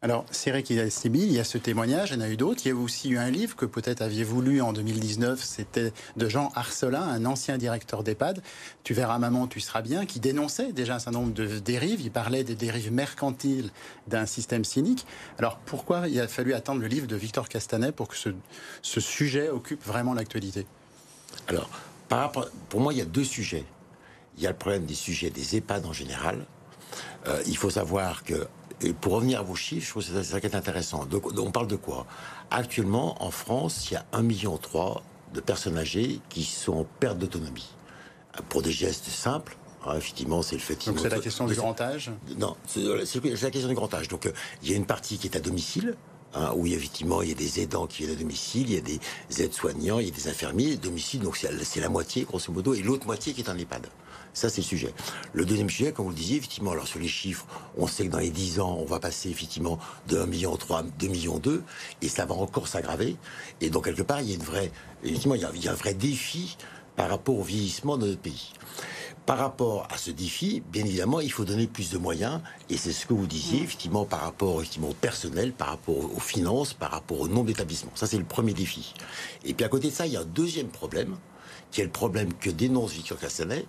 Alors, 0.00 0.24
c'est 0.30 0.50
vrai 0.50 0.62
qu'il 0.62 0.76
y 0.76 0.80
a 0.80 0.88
Sibyl, 0.90 1.24
il 1.24 1.32
y 1.32 1.40
a 1.40 1.44
ce 1.44 1.58
témoignage, 1.58 2.10
il 2.10 2.14
y 2.14 2.18
en 2.18 2.20
a 2.20 2.28
eu 2.28 2.36
d'autres. 2.36 2.60
Il 2.64 2.68
y 2.68 2.70
a 2.70 2.74
aussi 2.76 3.08
eu 3.08 3.18
un 3.18 3.30
livre 3.30 3.56
que 3.56 3.66
peut-être 3.66 4.00
aviez-vous 4.00 4.40
lu 4.40 4.62
en 4.62 4.72
2019, 4.72 5.42
c'était 5.42 5.92
de 6.16 6.28
Jean 6.28 6.52
Arcelin, 6.54 7.02
un 7.02 7.24
ancien 7.24 7.58
directeur 7.58 8.04
d'EHPAD. 8.04 8.40
Tu 8.84 8.94
verras 8.94 9.18
maman, 9.18 9.48
tu 9.48 9.58
seras 9.58 9.82
bien, 9.82 10.06
qui 10.06 10.20
dénonçait 10.20 10.72
déjà 10.72 10.94
un 10.94 10.98
certain 11.00 11.18
nombre 11.18 11.32
de 11.32 11.58
dérives. 11.58 12.00
Il 12.00 12.12
parlait 12.12 12.44
des 12.44 12.54
dérives 12.54 12.92
mercantiles 12.92 13.72
d'un 14.06 14.24
système 14.24 14.64
cynique. 14.64 15.04
Alors, 15.36 15.58
pourquoi 15.66 16.06
il 16.06 16.20
a 16.20 16.28
fallu 16.28 16.54
attendre 16.54 16.80
le 16.80 16.86
livre 16.86 17.08
de 17.08 17.16
Victor 17.16 17.48
Castanet 17.48 17.90
pour 17.90 18.06
que 18.06 18.14
ce, 18.16 19.00
sujet 19.00 19.48
occupe 19.48 19.84
vraiment 19.84 20.14
l'actualité? 20.14 20.64
Alors, 21.48 21.68
pour 22.68 22.80
moi, 22.80 22.92
il 22.92 23.00
y 23.00 23.02
a 23.02 23.04
deux 23.04 23.24
sujets. 23.24 23.64
Il 24.36 24.44
y 24.44 24.46
a 24.46 24.50
le 24.50 24.56
problème 24.56 24.86
des 24.86 24.94
sujets 24.94 25.30
des 25.30 25.56
EHPAD 25.56 25.86
en 25.86 25.92
général. 25.92 26.46
Euh, 27.26 27.42
il 27.48 27.56
faut 27.56 27.70
savoir 27.70 28.22
que 28.22 28.46
et 28.80 28.92
pour 28.92 29.14
revenir 29.14 29.40
à 29.40 29.42
vos 29.42 29.54
chiffres, 29.54 29.86
je 29.86 29.90
trouve 29.90 30.04
que 30.04 30.22
c'est 30.22 30.32
ça 30.32 30.40
qui 30.40 30.46
est 30.46 30.54
intéressant. 30.54 31.04
Donc, 31.04 31.26
on 31.38 31.50
parle 31.50 31.66
de 31.66 31.76
quoi? 31.76 32.06
Actuellement, 32.50 33.22
en 33.22 33.30
France, 33.30 33.90
il 33.90 33.94
y 33.94 33.96
a 33.96 34.04
1,3 34.12 34.22
million 34.22 34.60
de 35.34 35.40
personnes 35.40 35.76
âgées 35.76 36.20
qui 36.28 36.44
sont 36.44 36.72
en 36.72 36.84
perte 36.84 37.18
d'autonomie. 37.18 37.68
Pour 38.48 38.62
des 38.62 38.72
gestes 38.72 39.06
simples, 39.06 39.56
ah, 39.84 39.96
effectivement, 39.96 40.42
c'est 40.42 40.56
le 40.56 40.60
fait. 40.60 40.86
Donc 40.86 41.00
c'est 41.00 41.08
la 41.08 41.18
question 41.18 41.46
du 41.46 41.54
grand 41.54 41.80
âge? 41.80 42.10
Non, 42.36 42.56
c'est 42.66 42.82
la 42.82 43.50
question 43.50 43.68
du 43.68 43.74
grand 43.74 43.92
âge. 43.94 44.08
Donc 44.08 44.30
il 44.62 44.70
y 44.70 44.74
a 44.74 44.76
une 44.76 44.86
partie 44.86 45.18
qui 45.18 45.26
est 45.26 45.36
à 45.36 45.40
domicile, 45.40 45.96
Hein, 46.34 46.52
où 46.54 46.66
effectivement 46.66 47.22
il 47.22 47.30
y 47.30 47.32
a 47.32 47.34
des 47.34 47.60
aidants 47.60 47.86
qui 47.86 48.02
viennent 48.02 48.14
à 48.14 48.20
domicile, 48.20 48.68
il 48.68 48.74
y 48.74 48.76
a 48.76 48.82
des 48.82 49.00
aides-soignants, 49.42 49.98
il 49.98 50.08
y 50.08 50.10
a 50.10 50.14
des 50.14 50.28
infirmiers 50.28 50.74
à 50.74 50.76
domicile, 50.76 51.20
donc 51.20 51.38
c'est 51.38 51.80
la 51.80 51.88
moitié 51.88 52.24
grosso 52.24 52.52
modo, 52.52 52.74
et 52.74 52.82
l'autre 52.82 53.06
moitié 53.06 53.32
qui 53.32 53.40
est 53.40 53.48
en 53.48 53.56
EHPAD. 53.56 53.86
Ça, 54.38 54.48
c'est 54.48 54.60
le 54.60 54.66
sujet. 54.68 54.94
Le 55.32 55.44
deuxième 55.44 55.68
sujet, 55.68 55.90
comme 55.90 56.04
vous 56.04 56.12
le 56.12 56.16
disiez, 56.16 56.36
effectivement, 56.36 56.70
alors 56.70 56.86
sur 56.86 57.00
les 57.00 57.08
chiffres, 57.08 57.44
on 57.76 57.88
sait 57.88 58.06
que 58.06 58.12
dans 58.12 58.20
les 58.20 58.30
10 58.30 58.60
ans, 58.60 58.78
on 58.78 58.84
va 58.84 59.00
passer 59.00 59.30
effectivement 59.30 59.80
de 60.06 60.16
1 60.16 60.26
million 60.26 60.56
3 60.56 60.84
2 60.96 61.08
millions 61.08 61.40
2, 61.40 61.64
et 62.02 62.08
ça 62.08 62.24
va 62.24 62.36
encore 62.36 62.68
s'aggraver. 62.68 63.16
Et 63.60 63.68
donc, 63.68 63.86
quelque 63.86 64.02
part, 64.02 64.20
il 64.20 64.28
y 64.28 64.32
a 64.32 64.36
une 64.36 64.44
vraie, 64.44 64.70
effectivement, 65.02 65.34
il 65.34 65.40
y 65.40 65.44
a, 65.44 65.50
il 65.56 65.64
y 65.64 65.66
a 65.66 65.72
un 65.72 65.74
vrai 65.74 65.92
défi 65.92 66.56
par 66.94 67.08
rapport 67.10 67.36
au 67.36 67.42
vieillissement 67.42 67.98
de 67.98 68.06
notre 68.06 68.20
pays. 68.20 68.52
Par 69.26 69.38
rapport 69.38 69.88
à 69.90 69.98
ce 69.98 70.12
défi, 70.12 70.62
bien 70.70 70.84
évidemment, 70.84 71.18
il 71.18 71.32
faut 71.32 71.44
donner 71.44 71.66
plus 71.66 71.90
de 71.90 71.98
moyens, 71.98 72.40
et 72.70 72.76
c'est 72.76 72.92
ce 72.92 73.06
que 73.06 73.14
vous 73.14 73.26
disiez, 73.26 73.64
effectivement, 73.64 74.04
par 74.04 74.20
rapport 74.20 74.60
effectivement, 74.60 74.90
au 74.90 74.94
personnel, 74.94 75.52
par 75.52 75.70
rapport 75.70 75.96
aux 75.96 76.20
finances, 76.20 76.74
par 76.74 76.92
rapport 76.92 77.18
au 77.18 77.26
nombre 77.26 77.46
d'établissements. 77.46 77.90
Ça, 77.96 78.06
c'est 78.06 78.18
le 78.18 78.24
premier 78.24 78.54
défi. 78.54 78.94
Et 79.44 79.52
puis 79.52 79.64
à 79.64 79.68
côté 79.68 79.88
de 79.88 79.94
ça, 79.94 80.06
il 80.06 80.12
y 80.12 80.16
a 80.16 80.20
un 80.20 80.24
deuxième 80.24 80.68
problème, 80.68 81.16
qui 81.72 81.80
est 81.80 81.84
le 81.84 81.90
problème 81.90 82.32
que 82.34 82.50
dénonce 82.50 82.92
Victor 82.92 83.18
Castanet, 83.18 83.66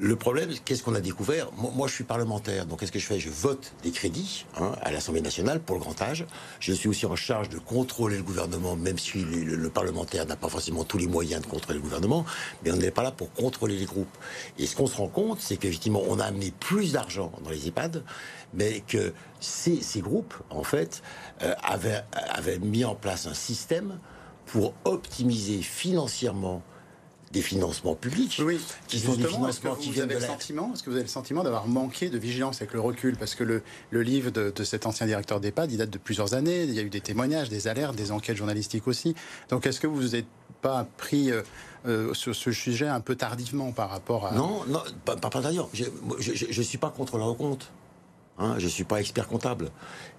le 0.00 0.16
problème, 0.16 0.50
qu'est-ce 0.64 0.82
qu'on 0.82 0.94
a 0.94 1.00
découvert? 1.00 1.50
Moi, 1.52 1.88
je 1.88 1.92
suis 1.92 2.04
parlementaire, 2.04 2.66
donc 2.66 2.80
qu'est-ce 2.80 2.92
que 2.92 2.98
je 2.98 3.06
fais? 3.06 3.18
Je 3.18 3.30
vote 3.30 3.72
des 3.82 3.90
crédits 3.90 4.46
hein, 4.56 4.72
à 4.82 4.92
l'Assemblée 4.92 5.20
nationale 5.20 5.60
pour 5.60 5.74
le 5.74 5.80
grand 5.80 6.00
âge. 6.00 6.24
Je 6.60 6.72
suis 6.72 6.88
aussi 6.88 7.04
en 7.06 7.16
charge 7.16 7.48
de 7.48 7.58
contrôler 7.58 8.16
le 8.16 8.22
gouvernement, 8.22 8.76
même 8.76 8.98
si 8.98 9.18
le, 9.18 9.68
parlementaire 9.70 10.26
n'a 10.26 10.36
pas 10.36 10.48
forcément 10.48 10.84
tous 10.84 10.98
les 10.98 11.06
moyens 11.06 11.42
de 11.42 11.46
contrôler 11.46 11.78
le 11.78 11.82
gouvernement, 11.82 12.24
mais 12.64 12.70
on 12.70 12.76
n'est 12.76 12.90
pas 12.90 13.02
là 13.02 13.10
pour 13.10 13.32
contrôler 13.32 13.76
les 13.76 13.86
groupes. 13.86 14.16
Et 14.58 14.66
ce 14.66 14.76
qu'on 14.76 14.86
se 14.86 14.96
rend 14.96 15.08
compte, 15.08 15.40
c'est 15.40 15.56
qu'effectivement, 15.56 16.02
on 16.08 16.20
a 16.20 16.24
amené 16.24 16.52
plus 16.58 16.92
d'argent 16.92 17.32
dans 17.42 17.50
les 17.50 17.66
EHPAD, 17.66 18.04
mais 18.54 18.82
que 18.86 19.12
ces, 19.40 20.00
groupes, 20.00 20.34
en 20.50 20.62
fait, 20.62 21.02
euh, 21.42 21.54
avaient, 21.62 22.02
avaient 22.12 22.58
mis 22.58 22.84
en 22.84 22.94
place 22.94 23.26
un 23.26 23.34
système 23.34 23.98
pour 24.46 24.74
optimiser 24.84 25.60
financièrement 25.60 26.62
des 27.32 27.42
financements 27.42 27.94
publics, 27.94 28.40
oui. 28.44 28.58
qui 28.86 28.98
sont 28.98 29.14
des 29.14 29.26
financements 29.26 29.74
qui 29.74 29.90
viennent 29.90 30.08
de 30.08 30.14
le 30.14 30.20
sentiment, 30.20 30.72
Est-ce 30.72 30.82
que 30.82 30.90
vous 30.90 30.96
avez 30.96 31.04
le 31.04 31.10
sentiment 31.10 31.42
d'avoir 31.42 31.66
manqué 31.66 32.08
de 32.08 32.18
vigilance 32.18 32.56
avec 32.56 32.72
le 32.72 32.80
recul? 32.80 33.16
Parce 33.16 33.34
que 33.34 33.44
le, 33.44 33.62
le 33.90 34.02
livre 34.02 34.30
de, 34.30 34.52
de, 34.54 34.64
cet 34.64 34.86
ancien 34.86 35.06
directeur 35.06 35.40
d'EHPAD, 35.40 35.72
il 35.72 35.78
date 35.78 35.90
de 35.90 35.98
plusieurs 35.98 36.34
années. 36.34 36.64
Il 36.64 36.72
y 36.72 36.78
a 36.78 36.82
eu 36.82 36.90
des 36.90 37.00
témoignages, 37.00 37.48
des 37.48 37.68
alertes, 37.68 37.96
des 37.96 38.12
enquêtes 38.12 38.36
journalistiques 38.36 38.88
aussi. 38.88 39.14
Donc 39.50 39.66
est-ce 39.66 39.80
que 39.80 39.86
vous 39.86 40.08
n'êtes 40.08 40.26
pas 40.62 40.86
pris 40.96 41.30
euh, 41.30 41.42
euh, 41.86 42.14
sur 42.14 42.34
ce 42.34 42.50
sujet 42.52 42.88
un 42.88 43.00
peu 43.00 43.14
tardivement 43.14 43.72
par 43.72 43.90
rapport 43.90 44.26
à... 44.26 44.32
Non, 44.32 44.64
non 44.66 44.80
pas, 45.04 45.16
pas, 45.16 45.30
tardivement. 45.30 45.68
Je 45.74 46.58
ne 46.58 46.64
suis 46.64 46.78
pas 46.78 46.90
contre 46.90 47.18
le 47.18 47.32
compte. 47.34 47.70
Hein, 48.38 48.54
je 48.58 48.64
ne 48.64 48.70
suis 48.70 48.84
pas 48.84 49.00
expert 49.00 49.26
comptable. 49.26 49.70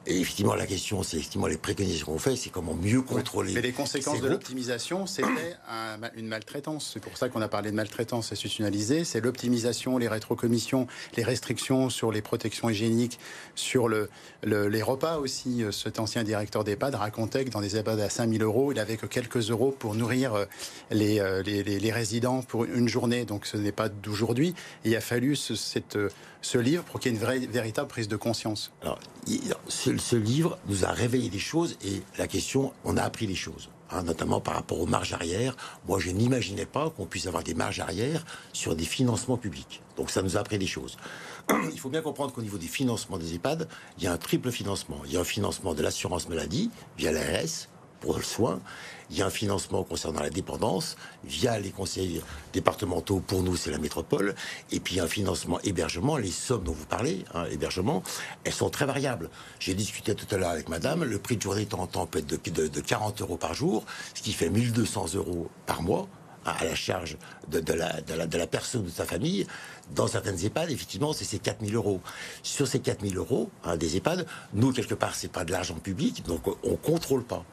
Et 0.06 0.20
effectivement, 0.20 0.56
la 0.56 0.66
question, 0.66 1.04
c'est 1.04 1.18
effectivement 1.18 1.48
les 1.48 1.58
préconisations 1.58 2.08
qu'on 2.08 2.20
fait, 2.20 2.36
c'est 2.36 2.50
comment 2.50 2.74
mieux 2.74 3.02
contrôler. 3.02 3.54
Mais 3.54 3.62
les 3.62 3.74
conséquences 3.74 4.22
de 4.22 4.28
l'optimisation, 4.28 5.06
c'était 5.06 5.56
une 6.18 6.28
maltraitance. 6.28 6.92
C'est 6.94 7.00
pour 7.00 7.18
ça 7.18 7.30
qu'on 7.30 7.42
a 7.42 7.48
parlé 7.48 7.70
de 7.70 7.76
maltraitance 7.76 8.32
institutionnalisée. 8.32 9.04
C'est 9.04 9.22
l'optimisation, 9.22 9.98
les 9.98 10.08
rétrocommissions, 10.08 10.88
les 11.16 11.24
restrictions 11.24 11.90
sur 11.90 12.12
les 12.12 12.22
protections 12.22 12.70
hygiéniques, 12.70 13.20
sur 13.56 13.88
le, 13.88 14.10
les 14.44 14.82
repas 14.82 15.18
aussi. 15.18 15.64
Cet 15.72 16.00
ancien 16.00 16.24
directeur 16.24 16.64
d'EHPAD 16.64 16.96
racontait 16.96 17.46
que 17.46 17.52
dans 17.52 17.62
des 17.62 17.78
EHPAD 17.78 18.00
à 18.00 18.10
5000 18.10 18.42
euros, 18.42 18.72
il 18.72 18.80
avait 18.80 18.98
que 18.98 19.06
quelques 19.06 19.52
euros 19.52 19.76
pour 19.78 19.96
nourrir 19.96 20.34
euh, 20.34 20.46
euh, 20.92 21.44
les, 21.44 21.64
les, 21.64 21.80
les, 21.80 21.92
résidents 21.92 22.42
pour 22.42 22.66
une 22.66 22.88
journée. 22.88 23.26
Donc 23.26 23.46
ce 23.46 23.58
n'est 23.58 23.72
pas 23.72 23.90
d'aujourd'hui. 23.90 24.56
Il 24.86 24.96
a 24.96 25.02
fallu 25.02 25.36
ce, 25.36 25.56
cette, 25.56 25.98
ce 26.41 26.58
livre 26.58 26.84
pour 26.84 27.00
qu'il 27.00 27.12
y 27.12 27.15
ait 27.15 27.19
une 27.19 27.51
véritable 27.51 27.88
prise 27.88 28.08
de 28.08 28.15
conscience. 28.15 28.72
Alors, 28.81 29.00
ce, 29.67 30.15
livre 30.15 30.58
nous 30.67 30.86
a 30.86 30.91
réveillé 30.91 31.29
des 31.29 31.39
choses 31.39 31.77
et 31.84 32.01
la 32.17 32.27
question, 32.27 32.74
on 32.86 32.98
a 32.98 33.03
appris 33.03 33.27
des 33.27 33.36
choses. 33.36 33.69
Hein, 33.91 34.03
notamment 34.03 34.39
par 34.39 34.53
rapport 34.53 34.79
aux 34.79 34.86
marges 34.86 35.13
arrière. 35.13 35.55
Moi, 35.88 35.98
je 35.98 36.12
n'imaginais 36.12 36.67
pas 36.67 36.91
qu'on 36.91 37.08
puisse 37.08 37.25
avoir 37.25 37.41
des 37.41 37.55
marges 37.55 37.79
arrière 37.79 38.24
sur 38.53 38.75
des 38.75 38.86
financements 38.86 39.38
publics. 39.38 39.81
Donc 39.98 40.12
ça 40.12 40.22
nous 40.22 40.38
a 40.38 40.41
appris 40.41 40.60
des 40.60 40.67
choses. 40.67 40.96
Il 41.74 41.79
faut 41.79 41.89
bien 41.89 42.03
comprendre 42.03 42.31
qu'au 42.31 42.43
niveau 42.43 42.60
des 42.60 42.67
financements 42.67 43.17
des 43.17 43.34
EHPAD, 43.34 43.67
il 43.98 44.03
y 44.03 44.08
a 44.08 44.13
un 44.13 44.17
triple 44.17 44.51
financement. 44.51 45.01
Il 45.05 45.13
y 45.13 45.17
a 45.17 45.22
un 45.22 45.24
financement 45.24 45.74
de 45.74 45.81
l'assurance 45.81 46.29
maladie 46.29 46.69
via 47.00 47.12
l'ARS, 47.12 47.67
pour 48.00 48.15
le 48.15 48.24
soin. 48.24 48.60
Il 49.10 49.18
y 49.18 49.22
a 49.22 49.25
un 49.25 49.32
financement 49.32 49.84
concernant 49.84 50.22
la 50.22 50.30
dépendance 50.30 50.96
via 51.24 51.60
les 51.60 51.72
conseils 51.72 52.22
départementaux. 52.54 53.22
Pour 53.25 53.44
nous, 53.44 53.56
c'est 53.56 53.72
la 53.72 53.78
métropole. 53.78 54.36
Et 54.72 54.80
puis, 54.80 54.96
il 54.96 54.98
y 54.98 55.01
a 55.01 55.06
un 55.06 55.08
financement 55.08 55.60
hébergement. 55.62 56.18
Les 56.18 56.32
sommes 56.32 56.63
dont 56.63 56.74
vous 56.74 56.86
parlez, 56.86 57.25
hein, 57.34 57.46
hébergement, 57.51 58.04
elles 58.44 58.54
sont 58.54 58.70
très 58.70 58.86
variables. 58.86 59.30
J'ai 59.60 59.74
discuté 59.74 60.13
tout 60.13 60.28
à 60.34 60.38
l'heure 60.38 60.50
avec 60.50 60.70
madame. 60.70 61.04
Le 61.04 61.18
prix 61.20 61.38
de 61.38 61.42
journée 61.42 61.66
temps 61.66 61.80
en 61.80 61.88
temps 61.88 62.06
peut 62.06 62.20
être 62.20 62.28
de, 62.28 62.68
de 62.68 62.82
40 62.82 63.22
euros 63.22 63.38
par 63.38 63.54
jour, 63.54 63.84
ce 64.13 64.22
qui 64.22 64.34
fait 64.34 64.50
1200 64.50 65.16
euros 65.16 65.50
par 65.66 65.82
mois 65.82 66.08
à 66.51 66.65
la 66.65 66.75
charge 66.75 67.18
de, 67.50 67.60
la, 67.74 68.01
de, 68.01 68.13
la, 68.13 68.27
de, 68.27 68.38
la, 68.38 68.48
personne 68.48 68.82
ou 68.82 68.86
de 68.86 68.89
sa 68.89 69.06
famille. 69.06 69.46
Dans 69.96 70.08
certaines 70.08 70.38
EHPAD, 70.44 70.70
effectivement, 70.70 71.13
c'est 71.13 71.25
ces 71.25 71.39
4000 71.39 71.75
euros. 71.75 72.00
Sur 72.44 72.68
ces 72.68 72.79
4000 72.79 73.18
euros 73.18 73.50
hein, 73.63 73.75
des 73.75 73.98
EHPAD, 73.98 74.27
nous, 74.53 74.72
quelque 74.72 74.94
part, 74.94 75.15
c'est 75.15 75.32
pas 75.32 75.46
de 75.46 75.51
l'argent 75.51 75.75
public, 75.75 76.24
donc 76.27 76.44
on 76.63 76.75
contrôle 76.75 77.24
pas. 77.24 77.44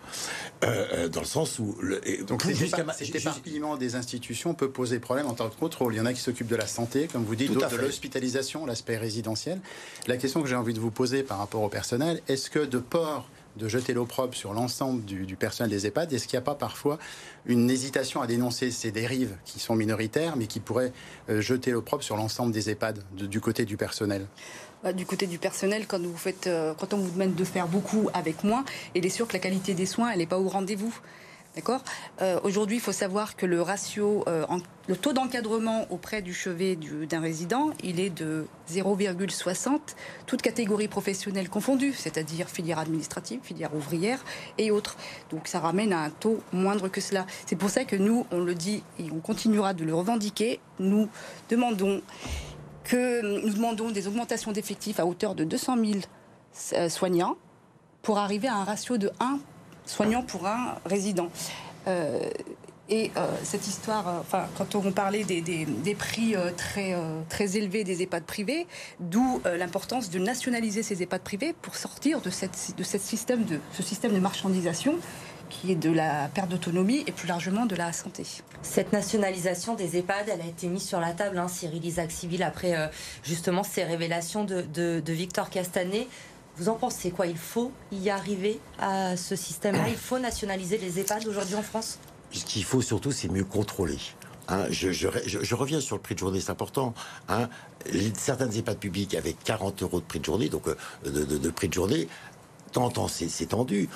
Euh, 0.64 0.86
euh, 0.92 1.08
dans 1.08 1.20
le 1.20 1.26
sens 1.26 1.58
où... 1.58 1.76
Le, 1.80 2.24
donc 2.24 2.42
cet 2.42 3.14
éparpillement 3.14 3.76
des 3.76 3.94
institutions 3.94 4.54
peut 4.54 4.70
poser 4.70 4.98
problème 4.98 5.26
en 5.26 5.34
tant 5.34 5.48
que 5.48 5.56
contrôle. 5.56 5.94
Il 5.94 5.96
y 5.96 6.00
en 6.00 6.06
a 6.06 6.12
qui 6.12 6.20
s'occupent 6.20 6.46
de 6.48 6.56
la 6.56 6.66
santé, 6.66 7.08
comme 7.10 7.24
vous 7.24 7.36
dites, 7.36 7.52
d'autres 7.52 7.70
de 7.70 7.76
l'hospitalisation, 7.76 8.66
l'aspect 8.66 8.98
résidentiel. 8.98 9.60
La 10.06 10.16
question 10.16 10.42
que 10.42 10.48
j'ai 10.48 10.56
envie 10.56 10.74
de 10.74 10.80
vous 10.80 10.90
poser 10.90 11.22
par 11.22 11.38
rapport 11.38 11.62
au 11.62 11.68
personnel, 11.68 12.20
est-ce 12.28 12.50
que 12.50 12.58
de 12.58 12.78
port 12.78 13.28
de 13.56 13.68
jeter 13.68 13.94
l'opprobre 13.94 14.34
sur 14.34 14.52
l'ensemble 14.52 15.04
du, 15.04 15.36
personnel 15.36 15.70
des 15.70 15.86
EHPAD 15.86 16.12
Est-ce 16.12 16.26
qu'il 16.28 16.36
n'y 16.36 16.42
a 16.42 16.44
pas 16.44 16.54
parfois 16.54 16.98
une 17.46 17.70
hésitation 17.70 18.20
à 18.20 18.26
dénoncer 18.26 18.70
ces 18.70 18.90
dérives 18.90 19.36
qui 19.44 19.58
sont 19.58 19.74
minoritaires, 19.74 20.36
mais 20.36 20.46
qui 20.46 20.60
pourraient 20.60 20.92
euh, 21.28 21.40
jeter 21.40 21.70
l'opprobre 21.70 22.02
sur 22.02 22.16
l'ensemble 22.16 22.52
des 22.52 22.70
EHPAD 22.70 23.02
du 23.12 23.40
côté 23.40 23.64
du 23.64 23.76
personnel? 23.76 24.26
Bah, 24.82 24.92
du 24.92 25.06
côté 25.06 25.26
du 25.26 25.38
personnel, 25.38 25.86
euh, 26.46 26.74
quand 26.74 26.94
on 26.94 26.98
vous 26.98 27.10
demande 27.10 27.34
de 27.34 27.44
faire 27.44 27.66
beaucoup 27.66 28.08
avec 28.14 28.44
moins, 28.44 28.64
il 28.94 29.06
est 29.06 29.10
sûr 29.10 29.26
que 29.26 29.32
la 29.32 29.38
qualité 29.38 29.74
des 29.74 29.86
soins, 29.86 30.14
n'est 30.14 30.26
pas 30.26 30.38
au 30.38 30.48
rendez-vous. 30.48 30.94
D'accord 31.56 31.82
euh, 32.20 32.38
Aujourd'hui, 32.44 32.76
il 32.76 32.82
faut 32.82 32.92
savoir 32.92 33.34
que 33.34 33.46
le 33.46 33.62
ratio, 33.62 34.24
euh, 34.28 34.44
le 34.88 34.94
taux 34.94 35.14
d'encadrement 35.14 35.86
auprès 35.88 36.20
du 36.20 36.34
chevet 36.34 36.76
d'un 36.76 37.20
résident, 37.20 37.70
il 37.82 37.98
est 37.98 38.10
de 38.10 38.46
0,60, 38.70 39.78
toute 40.26 40.42
catégorie 40.42 40.86
professionnelle 40.86 41.48
confondue, 41.48 41.94
c'est-à-dire 41.94 42.50
filière 42.50 42.78
administrative, 42.78 43.40
filière 43.42 43.74
ouvrière 43.74 44.22
et 44.58 44.70
autres. 44.70 44.98
Donc 45.30 45.48
ça 45.48 45.58
ramène 45.58 45.94
à 45.94 46.00
un 46.00 46.10
taux 46.10 46.40
moindre 46.52 46.88
que 46.88 47.00
cela. 47.00 47.24
C'est 47.46 47.56
pour 47.56 47.70
ça 47.70 47.86
que 47.86 47.96
nous, 47.96 48.26
on 48.30 48.40
le 48.40 48.54
dit 48.54 48.82
et 48.98 49.10
on 49.10 49.20
continuera 49.20 49.72
de 49.72 49.84
le 49.84 49.94
revendiquer, 49.94 50.60
nous 50.78 51.08
demandons 51.48 52.02
que 52.84 53.40
nous 53.42 53.54
demandons 53.54 53.90
des 53.90 54.06
augmentations 54.06 54.52
d'effectifs 54.52 55.00
à 55.00 55.06
hauteur 55.06 55.34
de 55.34 55.44
200 55.44 55.76
000 55.78 56.00
euh, 56.74 56.90
soignants 56.90 57.38
pour 58.02 58.18
arriver 58.18 58.46
à 58.46 58.56
un 58.56 58.64
ratio 58.64 58.98
de 58.98 59.10
1 59.20 59.40
soignant 59.86 60.22
pour 60.22 60.46
un 60.46 60.76
résident. 60.84 61.30
Euh, 61.86 62.18
et 62.88 63.10
euh, 63.16 63.26
cette 63.42 63.66
histoire, 63.66 64.06
euh, 64.06 64.20
enfin, 64.20 64.46
quand 64.56 64.76
on 64.76 64.92
parlait 64.92 65.24
des, 65.24 65.40
des, 65.40 65.94
prix 65.94 66.36
très, 66.56 66.96
très 67.28 67.56
élevés 67.56 67.82
des 67.82 68.02
EHPAD 68.02 68.24
privés, 68.24 68.66
d'où 69.00 69.40
l'importance 69.58 70.10
de 70.10 70.18
nationaliser 70.18 70.82
ces 70.82 71.02
EHPAD 71.02 71.22
privés 71.22 71.54
pour 71.62 71.74
sortir 71.74 72.20
de, 72.20 72.30
cette, 72.30 72.74
de 72.76 72.84
cette 72.84 73.00
système 73.00 73.44
de, 73.44 73.60
ce 73.72 73.82
système 73.82 74.12
de 74.12 74.20
marchandisation 74.20 74.96
qui 75.48 75.70
est 75.70 75.76
de 75.76 75.90
la 75.90 76.28
perte 76.34 76.48
d'autonomie 76.48 77.04
et 77.06 77.12
plus 77.12 77.28
largement 77.28 77.66
de 77.66 77.76
la 77.76 77.92
santé. 77.92 78.24
Cette 78.62 78.92
nationalisation 78.92 79.74
des 79.74 79.96
EHPAD, 79.96 80.28
elle 80.28 80.40
a 80.40 80.46
été 80.46 80.66
mise 80.66 80.84
sur 80.84 80.98
la 80.98 81.12
table, 81.12 81.38
hein, 81.38 81.46
Cyril 81.46 81.84
Isaac 81.84 82.10
Civil, 82.10 82.42
après 82.42 82.74
justement 83.22 83.62
ces 83.62 83.84
révélations 83.84 84.44
de, 84.44 84.62
de, 84.62 85.00
de 85.04 85.12
Victor 85.12 85.50
Castanet. 85.50 86.08
Vous 86.58 86.68
en 86.70 86.74
pensez 86.74 87.10
quoi? 87.10 87.26
Il 87.26 87.36
faut 87.36 87.70
y 87.92 88.08
arriver 88.08 88.60
à 88.78 89.16
ce 89.16 89.36
système-là? 89.36 89.88
Il 89.88 89.96
faut 89.96 90.18
nationaliser 90.18 90.78
les 90.78 90.98
EHPAD 90.98 91.26
aujourd'hui 91.26 91.54
en 91.54 91.62
France? 91.62 91.98
Ce 92.30 92.44
qu'il 92.44 92.64
faut 92.64 92.80
surtout, 92.80 93.12
c'est 93.12 93.28
mieux 93.28 93.44
contrôler. 93.44 93.98
Hein, 94.48 94.66
je, 94.70 95.54
reviens 95.54 95.80
sur 95.80 95.96
le 95.96 96.02
prix 96.02 96.14
de 96.14 96.20
journée, 96.20 96.40
c'est 96.40 96.50
important. 96.50 96.94
Hein. 97.28 97.48
certaines 98.14 98.54
EHPAD 98.54 98.78
publiques 98.78 99.14
avec 99.14 99.42
40 99.44 99.82
euros 99.82 100.00
de 100.00 100.04
prix 100.04 100.20
de 100.20 100.24
journée, 100.24 100.48
donc 100.48 100.68
euh, 100.68 100.76
de, 101.04 101.50
prix 101.50 101.68
de 101.68 101.74
journée, 101.74 102.08
tant 102.72 102.90
c'est 103.08 103.46
tendu. 103.46 103.88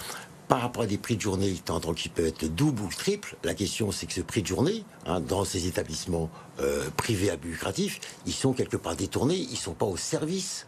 Par 0.49 0.62
rapport 0.62 0.83
à 0.83 0.87
des 0.87 0.99
prix 0.99 1.17
de 1.17 1.21
journée 1.21 1.55
tant 1.64 1.79
qui 1.95 2.09
peuvent 2.09 2.26
être 2.26 2.45
double 2.45 2.83
ou 2.83 2.88
triple, 2.88 3.37
la 3.45 3.55
question 3.55 3.93
c'est 3.93 4.07
que 4.07 4.12
ce 4.12 4.21
prix 4.21 4.43
de 4.43 4.49
journée, 4.49 4.85
hein, 5.07 5.21
dans 5.21 5.45
ces 5.45 5.69
établissements 5.69 6.29
euh, 6.59 6.90
privés 6.97 7.31
à 7.31 7.37
but 7.37 7.50
lucratif, 7.50 8.00
ils 8.26 8.33
sont 8.33 8.52
quelque 8.52 8.76
part 8.76 8.97
détournés, 8.97 9.37
ils 9.37 9.52
ne 9.52 9.57
sont 9.57 9.75
pas 9.75 9.87
au 9.87 9.97
service 9.97 10.67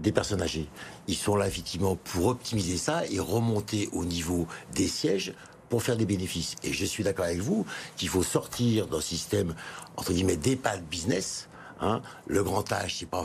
des 0.00 0.12
personnes 0.12 0.42
âgées. 0.42 0.68
Ils 1.06 1.16
sont 1.16 1.36
là 1.36 1.46
effectivement 1.46 1.96
pour 1.96 2.26
optimiser 2.26 2.76
ça 2.76 3.06
et 3.06 3.18
remonter 3.20 3.88
au 3.92 4.04
niveau 4.04 4.46
des 4.74 4.88
sièges 4.88 5.34
pour 5.68 5.82
faire 5.82 5.96
des 5.96 6.06
bénéfices. 6.06 6.56
Et 6.62 6.72
je 6.72 6.84
suis 6.84 7.02
d'accord 7.02 7.24
avec 7.24 7.40
vous 7.40 7.64
qu'il 7.96 8.08
faut 8.08 8.22
sortir 8.22 8.86
d'un 8.88 9.00
système 9.00 9.54
entre 9.96 10.12
guillemets 10.12 10.36
d'EHPAD 10.36 10.84
business. 10.84 11.48
Hein. 11.80 12.02
Le 12.26 12.42
grand 12.42 12.70
âge, 12.72 12.98
c'est 12.98 13.08
pas 13.08 13.24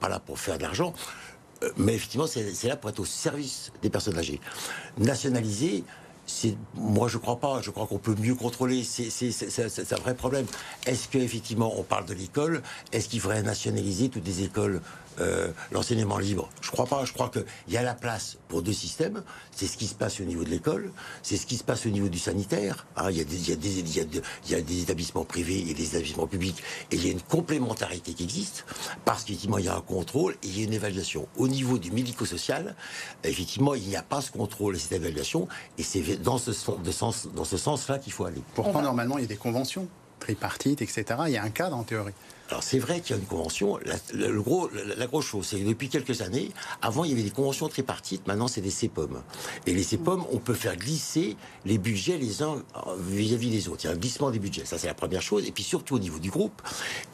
pas 0.00 0.08
là 0.08 0.18
pour 0.18 0.38
faire 0.38 0.56
de 0.56 0.62
l'argent, 0.62 0.94
euh, 1.62 1.70
mais 1.76 1.94
effectivement 1.94 2.26
c'est 2.26 2.64
là 2.64 2.76
pour 2.76 2.90
être 2.90 3.00
au 3.00 3.04
service 3.04 3.72
des 3.82 3.90
personnes 3.90 4.18
âgées. 4.18 4.40
Nationaliser, 4.98 5.84
moi 6.74 7.08
je 7.08 7.18
crois 7.18 7.38
pas. 7.38 7.60
Je 7.62 7.70
crois 7.70 7.86
qu'on 7.86 7.98
peut 7.98 8.14
mieux 8.18 8.34
contrôler. 8.34 8.84
C'est 8.84 9.92
un 9.92 10.00
vrai 10.00 10.14
problème. 10.14 10.46
Est-ce 10.86 11.08
qu'effectivement 11.08 11.78
on 11.78 11.82
parle 11.82 12.06
de 12.06 12.14
l'école? 12.14 12.62
Est-ce 12.92 13.08
qu'il 13.08 13.20
faudrait 13.20 13.42
nationaliser 13.42 14.08
toutes 14.08 14.26
les 14.26 14.42
écoles 14.42 14.80
euh, 15.20 15.48
l'enseignement 15.70 16.18
libre. 16.18 16.48
Je 16.60 16.70
crois 16.70 16.86
pas. 16.86 17.04
Je 17.04 17.12
crois 17.12 17.28
qu'il 17.28 17.44
y 17.68 17.76
a 17.76 17.82
la 17.82 17.94
place 17.94 18.38
pour 18.48 18.62
deux 18.62 18.72
systèmes. 18.72 19.22
C'est 19.54 19.66
ce 19.66 19.76
qui 19.76 19.86
se 19.86 19.94
passe 19.94 20.20
au 20.20 20.24
niveau 20.24 20.44
de 20.44 20.50
l'école, 20.50 20.92
c'est 21.22 21.36
ce 21.36 21.46
qui 21.46 21.56
se 21.56 21.64
passe 21.64 21.86
au 21.86 21.90
niveau 21.90 22.08
du 22.08 22.18
sanitaire. 22.18 22.86
il, 23.10 23.16
y 23.16 23.20
a 23.20 23.24
des, 23.24 23.50
il, 23.50 23.98
y 23.98 24.62
des, 24.62 24.82
établissements 24.82 25.24
privés 25.24 25.64
et 25.68 25.74
des 25.74 25.88
établissements 25.88 26.26
publics, 26.26 26.62
et 26.90 26.96
il 26.96 27.06
y 27.06 27.08
a 27.08 27.12
une 27.12 27.22
complémentarité 27.22 28.14
qui 28.14 28.24
existe 28.24 28.64
parce 29.04 29.24
qu'effectivement 29.24 29.58
il 29.58 29.66
y 29.66 29.68
a 29.68 29.76
un 29.76 29.80
contrôle 29.80 30.34
et 30.42 30.46
il 30.46 30.58
y 30.58 30.62
a 30.62 30.64
une 30.64 30.72
évaluation. 30.72 31.28
Au 31.36 31.48
niveau 31.48 31.78
du 31.78 31.90
médico-social, 31.90 32.74
effectivement, 33.24 33.74
il 33.74 33.82
n'y 33.82 33.96
a 33.96 34.02
pas 34.02 34.20
ce 34.20 34.30
contrôle 34.30 34.76
et 34.76 34.78
cette 34.78 34.92
évaluation, 34.92 35.48
et 35.78 35.82
c'est 35.82 36.22
dans 36.22 36.38
ce, 36.38 36.52
sens, 36.52 37.28
dans 37.34 37.44
ce 37.44 37.56
sens-là 37.56 37.98
qu'il 37.98 38.12
faut 38.12 38.24
aller. 38.24 38.42
Pourtant, 38.54 38.82
normalement, 38.82 39.18
il 39.18 39.22
y 39.22 39.24
a 39.24 39.28
des 39.28 39.36
conventions 39.36 39.88
tripartites, 40.22 40.82
etc. 40.82 41.04
Il 41.26 41.32
y 41.32 41.36
a 41.36 41.42
un 41.42 41.50
cadre 41.50 41.76
en 41.76 41.82
théorie. 41.82 42.14
Alors 42.52 42.62
c'est 42.62 42.78
vrai 42.78 43.00
qu'il 43.00 43.16
y 43.16 43.18
a 43.18 43.22
une 43.22 43.26
convention. 43.26 43.78
La, 43.86 43.94
le 44.12 44.42
gros, 44.42 44.68
la, 44.98 45.06
grosse 45.06 45.24
chose, 45.24 45.46
c'est 45.46 45.58
que 45.58 45.66
depuis 45.66 45.88
quelques 45.88 46.20
années, 46.20 46.50
avant 46.82 47.04
il 47.04 47.10
y 47.10 47.14
avait 47.14 47.22
des 47.22 47.30
conventions 47.30 47.66
tripartites, 47.66 48.26
maintenant 48.26 48.46
c'est 48.46 48.60
des 48.60 48.70
CEPOM. 48.70 49.22
Et 49.66 49.72
les 49.72 49.82
CEPOM, 49.82 50.22
on 50.30 50.36
peut 50.36 50.52
faire 50.52 50.76
glisser 50.76 51.38
les 51.64 51.78
budgets 51.78 52.18
les 52.18 52.42
uns 52.42 52.62
vis-à-vis 52.98 53.48
des 53.48 53.68
autres. 53.68 53.84
Il 53.84 53.86
y 53.86 53.90
a 53.90 53.94
un 53.94 53.98
glissement 53.98 54.30
des 54.30 54.38
budgets, 54.38 54.66
ça 54.66 54.76
c'est 54.76 54.86
la 54.86 54.92
première 54.92 55.22
chose. 55.22 55.46
Et 55.48 55.50
puis 55.50 55.62
surtout 55.62 55.94
au 55.94 55.98
niveau 55.98 56.18
du 56.18 56.28
groupe, 56.28 56.60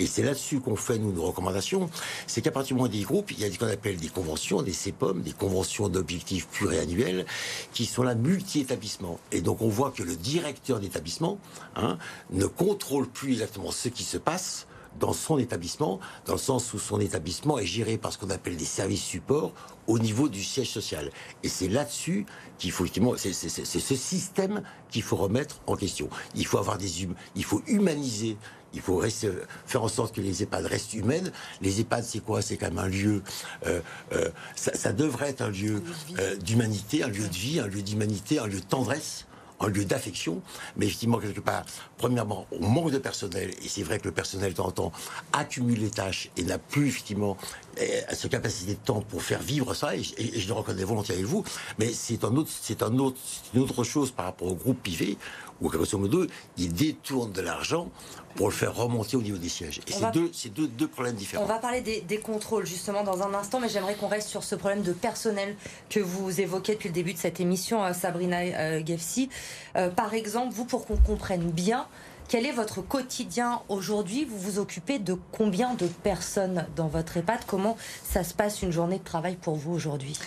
et 0.00 0.08
c'est 0.08 0.24
là-dessus 0.24 0.58
qu'on 0.58 0.74
fait 0.74 0.98
nous 0.98 1.12
nos 1.12 1.26
recommandations, 1.26 1.88
c'est 2.26 2.40
qu'à 2.40 2.50
partir 2.50 2.74
du 2.74 2.82
moment 2.82 2.92
des 2.92 3.02
groupes, 3.02 3.30
il 3.30 3.38
y 3.38 3.44
a 3.44 3.52
ce 3.52 3.60
qu'on 3.60 3.68
appelle 3.68 3.98
des 3.98 4.08
conventions, 4.08 4.62
des 4.62 4.72
CEPOM, 4.72 5.22
des 5.22 5.34
conventions 5.34 5.88
d'objectifs 5.88 6.48
pluriannuels, 6.48 7.26
qui 7.72 7.86
sont 7.86 8.02
là 8.02 8.16
multi-établissements. 8.16 9.20
Et 9.30 9.40
donc 9.40 9.62
on 9.62 9.68
voit 9.68 9.92
que 9.92 10.02
le 10.02 10.16
directeur 10.16 10.80
d'établissement 10.80 11.38
hein, 11.76 11.96
ne 12.30 12.46
contrôle 12.46 12.97
plus 13.06 13.32
exactement 13.32 13.70
ce 13.70 13.88
qui 13.88 14.04
se 14.04 14.18
passe 14.18 14.66
dans 14.98 15.12
son 15.12 15.38
établissement, 15.38 16.00
dans 16.26 16.32
le 16.32 16.38
sens 16.38 16.72
où 16.72 16.78
son 16.78 16.98
établissement 17.00 17.58
est 17.58 17.66
géré 17.66 17.98
par 17.98 18.12
ce 18.12 18.18
qu'on 18.18 18.30
appelle 18.30 18.56
des 18.56 18.64
services 18.64 19.02
supports 19.02 19.52
au 19.86 19.98
niveau 19.98 20.28
du 20.28 20.42
siège 20.42 20.70
social. 20.70 21.10
Et 21.42 21.48
c'est 21.48 21.68
là-dessus 21.68 22.26
qu'il 22.58 22.72
faut 22.72 22.84
effectivement, 22.84 23.14
c'est 23.16 23.32
ce 23.32 23.94
système 23.94 24.62
qu'il 24.90 25.02
faut 25.02 25.16
remettre 25.16 25.60
en 25.66 25.76
question. 25.76 26.08
Il 26.34 26.46
faut 26.46 26.58
avoir 26.58 26.78
des 26.78 27.04
hum, 27.04 27.14
il 27.36 27.44
faut 27.44 27.62
humaniser 27.66 28.36
il 28.74 28.80
faut 28.80 28.96
rester, 28.96 29.30
faire 29.66 29.82
en 29.82 29.88
sorte 29.88 30.14
que 30.14 30.20
les 30.20 30.42
EHPAD 30.42 30.66
restent 30.66 30.92
humaines. 30.92 31.32
Les 31.62 31.80
EHPAD, 31.80 32.04
c'est 32.04 32.20
quoi? 32.20 32.42
C'est 32.42 32.56
quand 32.56 32.68
même 32.68 32.78
un 32.78 32.88
lieu. 32.88 33.22
Euh, 33.66 33.80
euh, 34.12 34.28
ça, 34.56 34.74
ça, 34.74 34.92
devrait 34.92 35.30
être 35.30 35.40
un 35.40 35.48
lieu 35.50 35.82
euh, 36.18 36.36
d'humanité, 36.36 37.02
un 37.02 37.08
lieu 37.08 37.26
de 37.26 37.34
vie, 37.34 37.60
un 37.60 37.66
lieu 37.66 37.80
d'humanité, 37.82 38.38
un 38.38 38.46
lieu 38.46 38.60
de 38.60 38.66
tendresse 38.66 39.26
un 39.60 39.68
lieu 39.68 39.84
d'affection, 39.84 40.42
mais 40.76 40.86
effectivement, 40.86 41.18
quelque 41.18 41.40
part, 41.40 41.64
premièrement, 41.96 42.46
on 42.52 42.68
manque 42.68 42.90
de 42.90 42.98
personnel, 42.98 43.50
et 43.62 43.68
c'est 43.68 43.82
vrai 43.82 43.98
que 43.98 44.06
le 44.06 44.12
personnel, 44.12 44.52
de 44.52 44.56
temps 44.56 44.66
en 44.66 44.70
temps, 44.70 44.92
accumule 45.32 45.80
les 45.80 45.90
tâches 45.90 46.30
et 46.36 46.42
n'a 46.42 46.58
plus, 46.58 46.88
effectivement, 46.88 47.36
eh, 47.80 48.02
cette 48.12 48.30
capacité 48.30 48.74
de 48.74 48.78
temps 48.78 49.00
pour 49.00 49.22
faire 49.22 49.40
vivre 49.40 49.74
ça, 49.74 49.96
et, 49.96 50.02
je 50.02 50.46
le 50.46 50.52
reconnais 50.52 50.84
volontiers 50.84 51.14
avec 51.14 51.26
vous, 51.26 51.44
mais 51.78 51.92
c'est 51.92 52.24
un 52.24 52.34
autre, 52.36 52.50
c'est 52.60 52.82
un 52.82 52.98
autre, 52.98 53.18
une 53.54 53.62
autre 53.62 53.84
chose 53.84 54.10
par 54.10 54.26
rapport 54.26 54.48
au 54.48 54.54
groupe 54.54 54.80
privé, 54.82 55.18
où, 55.60 55.68
grosso 55.68 55.98
modo, 55.98 56.26
ils 56.56 56.72
détournent 56.72 57.32
de 57.32 57.40
l'argent 57.40 57.88
pour 58.36 58.48
le 58.48 58.54
faire 58.54 58.74
remonter 58.74 59.16
au 59.16 59.22
niveau 59.22 59.38
des 59.38 59.48
sièges. 59.48 59.80
Et 59.86 59.92
c'est 59.92 60.12
deux, 60.12 60.30
deux, 60.54 60.68
deux, 60.68 60.88
problèmes 60.88 61.16
différents. 61.16 61.44
On 61.44 61.46
va 61.46 61.58
parler 61.58 61.80
des, 61.80 62.18
contrôles 62.18 62.66
justement 62.66 63.02
dans 63.02 63.22
un 63.22 63.34
instant, 63.34 63.60
mais 63.60 63.68
j'aimerais 63.68 63.94
qu'on 63.94 64.08
reste 64.08 64.28
sur 64.28 64.44
ce 64.44 64.54
problème 64.54 64.82
de 64.82 64.92
personnel 64.92 65.56
que 65.88 66.00
vous 66.00 66.40
évoquez 66.40 66.74
depuis 66.74 66.88
le 66.88 66.94
début 66.94 67.14
de 67.14 67.18
cette 67.18 67.40
émission, 67.40 67.84
euh, 67.84 67.92
Sabrina 67.92 68.40
euh, 68.40 68.84
Gefsi. 68.84 69.28
Euh, 69.76 69.88
par 69.90 70.14
exemple, 70.14 70.52
vous, 70.54 70.64
pour 70.64 70.86
qu'on 70.86 70.96
comprenne 70.96 71.50
bien, 71.50 71.86
quel 72.28 72.44
est 72.44 72.52
votre 72.52 72.82
quotidien 72.82 73.62
aujourd'hui? 73.68 74.24
Vous 74.24 74.38
vous 74.38 74.58
occupez 74.58 74.98
de 74.98 75.16
combien 75.32 75.74
de 75.74 75.86
personnes 75.86 76.66
dans 76.76 76.86
votre 76.86 77.16
EHPAD? 77.16 77.40
Comment 77.46 77.76
ça 78.04 78.22
se 78.22 78.34
passe 78.34 78.62
une 78.62 78.70
journée 78.70 78.98
de 78.98 79.04
travail 79.04 79.36
pour 79.36 79.56
vous 79.56 79.72
aujourd'hui? 79.72 80.18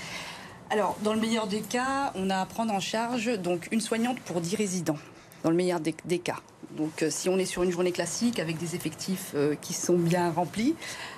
Alors, 0.72 0.98
dans 1.04 1.14
le 1.14 1.20
meilleur 1.20 1.48
des 1.48 1.62
cas, 1.62 2.12
on 2.16 2.30
a 2.30 2.38
à 2.38 2.46
prendre 2.46 2.74
en 2.74 2.80
charge 2.80 3.38
donc 3.38 3.68
une 3.72 3.82
soignante 3.82 4.20
pour 4.22 4.42
10 4.42 4.56
résidents, 4.56 4.98
dans 5.44 5.50
le 5.50 5.56
meilleur 5.56 5.80
des, 5.80 6.20
cas. 6.20 6.38
Donc, 6.78 7.04
euh, 7.04 7.10
si 7.10 7.30
on 7.30 7.38
est 7.38 7.46
sur 7.46 7.64
une 7.64 7.72
journée 7.72 7.92
classique 7.92 8.40
avec 8.40 8.58
des 8.58 8.76
effectifs 8.76 9.32
euh, 9.36 9.56
qui 9.60 9.74
sont 9.74 9.98
bien 9.98 10.32
remplis, 10.32 10.76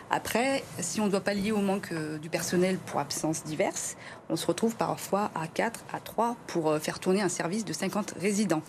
après, 0.10 0.64
si 0.80 1.02
on 1.02 1.08
doit 1.08 1.22
pallier 1.22 1.52
au 1.52 1.58
manque 1.60 1.92
euh, 1.92 2.18
du 2.18 2.30
personnel 2.30 2.78
pour 2.78 3.00
absences 3.00 3.44
diverses, 3.44 3.96
on 4.30 4.36
se 4.36 4.46
retrouve 4.46 4.76
parfois 4.76 5.32
à 5.36 5.48
4, 5.48 5.84
à 5.94 6.00
3 6.00 6.36
pour 6.48 6.78
faire 6.80 7.00
tourner 7.00 7.22
un 7.22 7.30
service 7.30 7.66
de 7.66 7.74
50 7.74 8.16
résidents. 8.20 8.62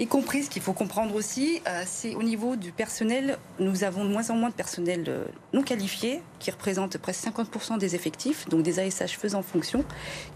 Y 0.00 0.08
compris, 0.08 0.42
ce 0.42 0.50
qu'il 0.50 0.60
faut 0.60 0.72
comprendre 0.72 1.14
aussi, 1.14 1.62
euh, 1.68 1.84
c'est 1.86 2.16
au 2.16 2.24
niveau 2.24 2.56
du 2.56 2.72
personnel, 2.72 3.38
nous 3.60 3.84
avons 3.84 4.04
de 4.04 4.10
moins 4.10 4.28
en 4.30 4.34
moins 4.34 4.48
de 4.48 4.54
personnel 4.54 5.04
euh, 5.06 5.24
non 5.52 5.62
qualifié, 5.62 6.20
qui 6.40 6.50
représente 6.50 6.98
presque 6.98 7.28
50% 7.28 7.78
des 7.78 7.94
effectifs, 7.94 8.48
donc 8.48 8.64
des 8.64 8.80
ASH 8.80 9.16
faisant 9.16 9.42
fonction, 9.42 9.84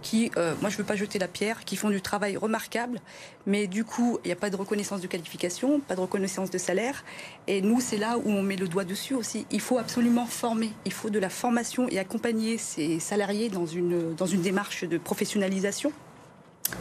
qui, 0.00 0.30
euh, 0.36 0.54
moi 0.60 0.70
je 0.70 0.76
ne 0.76 0.78
veux 0.78 0.84
pas 0.84 0.94
jeter 0.94 1.18
la 1.18 1.26
pierre, 1.26 1.64
qui 1.64 1.74
font 1.74 1.90
du 1.90 2.00
travail 2.00 2.36
remarquable, 2.36 3.00
mais 3.46 3.66
du 3.66 3.82
coup, 3.82 4.20
il 4.22 4.28
n'y 4.28 4.32
a 4.32 4.36
pas 4.36 4.50
de 4.50 4.54
reconnaissance 4.54 5.00
de 5.00 5.08
qualification, 5.08 5.80
pas 5.80 5.96
de 5.96 6.02
reconnaissance 6.02 6.50
de 6.50 6.58
salaire, 6.58 7.04
et 7.48 7.60
nous, 7.60 7.80
c'est 7.80 7.98
là 7.98 8.16
où 8.16 8.30
on 8.30 8.42
met 8.42 8.54
le 8.54 8.68
doigt 8.68 8.84
dessus 8.84 9.14
aussi. 9.14 9.44
Il 9.50 9.60
faut 9.60 9.78
absolument 9.78 10.26
former, 10.26 10.70
il 10.84 10.92
faut 10.92 11.10
de 11.10 11.18
la 11.18 11.30
formation 11.30 11.88
et 11.88 11.98
accompagner 11.98 12.58
ces 12.58 13.00
salariés 13.00 13.48
dans 13.48 13.66
une, 13.66 14.14
dans 14.14 14.26
une 14.26 14.42
démarche 14.42 14.84
de 14.84 14.98
professionnalisation 14.98 15.92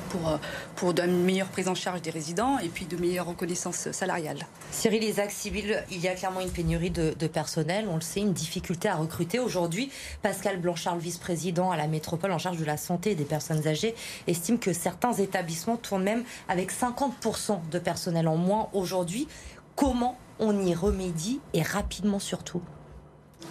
pour, 0.10 0.29
euh, 0.29 0.38
pour 0.75 0.94
de 0.94 1.03
meilleure 1.03 1.48
prise 1.48 1.67
en 1.67 1.75
charge 1.75 2.01
des 2.01 2.10
résidents 2.10 2.60
et 2.60 2.70
puis 2.70 2.86
de 2.86 2.98
meilleure 2.98 3.25
reconnaissance 3.25 3.91
salariale. 3.91 4.46
Cyril 4.72 5.03
Isaac, 5.03 5.32
Civil, 5.32 5.84
il 5.91 6.00
y 6.00 6.08
a 6.08 6.15
clairement 6.15 6.41
une 6.41 6.51
pénurie 6.51 6.91
de, 6.91 7.27
personnel, 7.27 7.88
on 7.89 7.96
le 7.96 8.01
sait, 8.01 8.22
une 8.22 8.34
difficulté 8.34 8.88
à 8.88 8.96
recruter. 8.96 9.39
Aujourd'hui, 9.39 9.91
Pascal 10.22 10.60
Blanchard, 10.60 10.98
vice-président 10.98 11.72
à 11.72 11.77
la 11.77 11.88
métropole 11.88 12.32
en 12.32 12.38
charge 12.38 12.58
de 12.58 12.65
la 12.65 12.77
santé 12.77 13.12
et 13.12 13.15
des 13.15 13.25
personnes 13.25 13.67
âgées, 13.67 13.96
estime 14.27 14.60
que 14.60 14.74
certains 14.74 15.13
établissements 15.13 15.77
tournent 15.77 16.03
même 16.03 16.24
avec 16.48 16.72
50% 16.72 17.70
de 17.70 17.79
personnel 17.79 18.27
en 18.27 18.38
moins 18.38 18.70
aujourd'hui. 18.74 19.27
Comment 19.75 20.17
on 20.39 20.65
y 20.65 20.74
remédie 20.74 21.39
et 21.53 21.62
rapidement 21.62 22.20
surtout? 22.20 22.62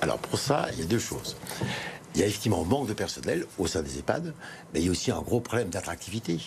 Alors 0.01 0.19
pour 0.19 0.39
ça, 0.39 0.67
il 0.73 0.81
y 0.81 0.83
a 0.83 0.87
deux 0.87 0.99
choses. 0.99 1.37
Il 2.17 2.21
y 2.21 2.23
a 2.23 2.29
effectivement 2.29 2.63
un 2.63 2.65
manque 2.65 2.89
de 2.89 2.95
personnel 2.95 3.45
au 3.59 3.67
sein 3.67 3.83
des 3.83 3.99
EHPAD, 3.99 4.33
mais 4.73 4.81
il 4.81 4.87
y 4.87 4.89
a 4.89 4.91
aussi 4.91 5.11
un 5.11 5.21
gros 5.21 5.41
problème 5.41 5.69
d'attractivité 5.69 6.41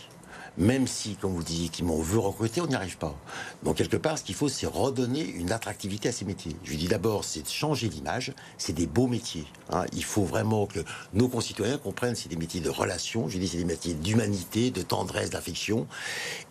même 0.60 0.88
si, 0.88 1.16
comme 1.16 1.34
vous 1.34 1.44
disiez, 1.44 1.72
on 1.84 2.02
veut 2.02 2.20
recruter, 2.20 2.60
on 2.60 2.68
n'y 2.68 2.76
arrive 2.76 2.98
pas. 2.98 3.16
Donc, 3.64 3.78
quelque 3.78 3.96
part, 3.96 4.18
ce 4.18 4.24
qu'il 4.24 4.36
faut, 4.36 4.50
c'est 4.50 4.68
redonner 4.68 5.22
une 5.22 5.54
attractivité 5.54 6.10
à 6.10 6.12
ces 6.12 6.26
métiers. 6.26 6.56
Je 6.64 6.72
lui 6.72 6.78
dis 6.78 6.88
d'abord, 6.88 7.24
c'est 7.24 7.44
de 7.44 7.48
changer 7.48 7.88
l'image. 7.88 8.34
C'est 8.58 8.74
des 8.74 8.86
beaux 8.86 9.08
métiers. 9.08 9.46
Hein. 9.72 9.86
Il 9.94 10.04
faut 10.04 10.26
vraiment 10.26 10.66
que 10.66 10.80
nos 11.14 11.30
concitoyens 11.30 11.78
comprennent 11.78 12.14
que 12.14 12.20
c'est 12.20 12.30
des 12.30 12.36
métiers 12.36 12.60
de 12.60 12.70
relation. 12.70 13.30
Je 13.30 13.38
dis, 13.38 13.48
c'est 13.48 13.58
des 13.58 13.66
métiers 13.66 13.94
d'humanité, 13.94 14.70
de 14.70 14.82
tendresse, 14.82 15.30
d'affection. 15.30 15.88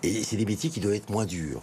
Et 0.02 0.24
c'est 0.24 0.36
des 0.36 0.46
métiers 0.46 0.70
qui 0.70 0.80
doivent 0.80 0.94
être 0.94 1.10
moins 1.10 1.26
durs. 1.26 1.60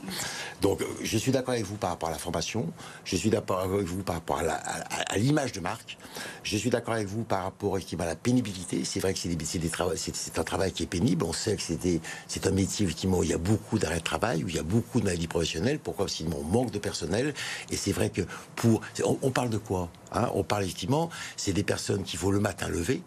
Donc, 0.61 0.83
je 1.01 1.17
suis 1.17 1.31
d'accord 1.31 1.55
avec 1.55 1.65
vous 1.65 1.77
par 1.77 1.89
rapport 1.89 2.09
à 2.09 2.11
la 2.11 2.19
formation. 2.19 2.71
Je 3.05 3.15
suis 3.15 3.31
d'accord 3.31 3.59
avec 3.61 3.87
vous 3.87 4.03
par 4.03 4.15
rapport 4.15 4.39
à 4.39 5.17
l'image 5.17 5.51
de 5.51 5.61
marque. 5.61 5.97
Je 6.43 6.57
suis 6.57 6.69
d'accord 6.69 6.93
avec 6.93 7.07
vous 7.07 7.23
par 7.23 7.43
rapport 7.43 7.75
à 7.77 8.05
la 8.05 8.15
pénibilité. 8.15 8.85
C'est 8.85 8.99
vrai 8.99 9.15
que 9.15 9.19
c'est 9.19 10.39
un 10.39 10.43
travail 10.43 10.71
qui 10.71 10.83
est 10.83 10.87
pénible. 10.87 11.25
On 11.25 11.33
sait 11.33 11.55
que 11.55 11.61
c'était 11.63 11.99
c'est 12.35 12.47
un 12.47 12.51
métier 12.51 12.85
effectivement 12.85 13.19
où 13.19 13.23
il 13.23 13.29
y 13.29 13.33
a 13.33 13.37
beaucoup 13.37 13.79
d'arrêts 13.79 13.99
de 13.99 14.03
travail, 14.03 14.43
où 14.43 14.49
il 14.49 14.55
y 14.55 14.59
a 14.59 14.63
beaucoup 14.63 14.99
de 14.99 15.05
maladies 15.05 15.27
professionnelles. 15.27 15.79
Pourquoi? 15.79 16.05
Parce 16.05 16.21
on 16.21 16.43
manque 16.43 16.69
de 16.69 16.79
personnel. 16.79 17.33
Et 17.71 17.77
c'est 17.77 17.93
vrai 17.93 18.09
que 18.09 18.23
pour... 18.57 18.81
On, 19.05 19.31
parle 19.31 19.49
de 19.49 19.57
quoi? 19.57 19.89
Hein 20.11 20.29
On 20.33 20.43
parle 20.43 20.63
effectivement, 20.63 21.09
c'est 21.37 21.53
des 21.53 21.63
personnes 21.63 22.03
qu'il 22.03 22.19
faut 22.19 22.31
le 22.31 22.41
matin 22.41 22.67
lever, 22.67 23.01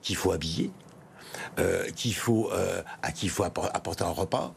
qu'il 0.00 0.16
faut 0.16 0.32
habiller, 0.32 0.70
euh, 1.58 1.90
qu'il 1.90 2.14
euh, 2.26 2.80
à 3.02 3.12
qui 3.12 3.26
il 3.26 3.28
faut 3.28 3.44
apporter 3.44 4.02
un 4.02 4.08
repas. 4.08 4.54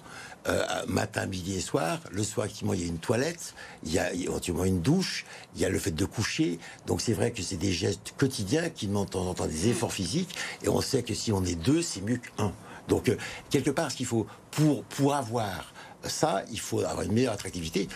Euh, 0.48 0.64
matin, 0.88 1.26
midi 1.26 1.58
et 1.58 1.60
soir. 1.60 2.00
Le 2.10 2.24
soir, 2.24 2.46
effectivement, 2.46 2.74
il 2.74 2.80
y 2.80 2.86
a 2.86 2.88
une 2.88 3.00
toilette, 3.00 3.56
il 3.84 3.92
y 3.92 4.00
a 4.00 4.14
éventuellement 4.14 4.64
une 4.64 4.80
douche, 4.80 5.26
il 5.54 5.62
y 5.62 5.66
a 5.66 5.70
le 5.70 5.78
fait 5.78 5.92
de 5.92 6.06
coucher. 6.06 6.60
Donc 6.86 7.02
c'est 7.02 7.12
vrai 7.12 7.32
que 7.32 7.42
c'est 7.42 7.58
des 7.58 7.74
gestes 7.74 8.14
quotidiens 8.18 8.70
qui 8.70 8.88
demandent 8.88 9.14
en 9.18 9.34
temps 9.34 9.48
des 9.48 9.68
efforts 9.68 9.92
physiques. 9.92 10.34
Et 10.64 10.70
on 10.70 10.80
sait 10.80 11.04
que 11.04 11.14
si 11.14 11.34
on 11.34 11.44
est 11.44 11.56
deux, 11.56 11.82
c'est 11.82 12.00
mieux 12.00 12.22
qu'un. 12.38 12.54
Donc, 12.88 13.10
euh, 13.10 13.18
quelque 13.50 13.72
part, 13.72 13.92
ce 13.92 13.98
qu'il 13.98 14.06
faut, 14.06 14.28
pour, 14.52 14.84
pour 14.84 15.16
avoir 15.16 15.74
ça, 16.04 16.44
il 16.52 16.60
faut 16.60 16.82
avoir 16.82 17.02
une 17.02 17.14
meilleure 17.14 17.34
attractivité. 17.34 17.88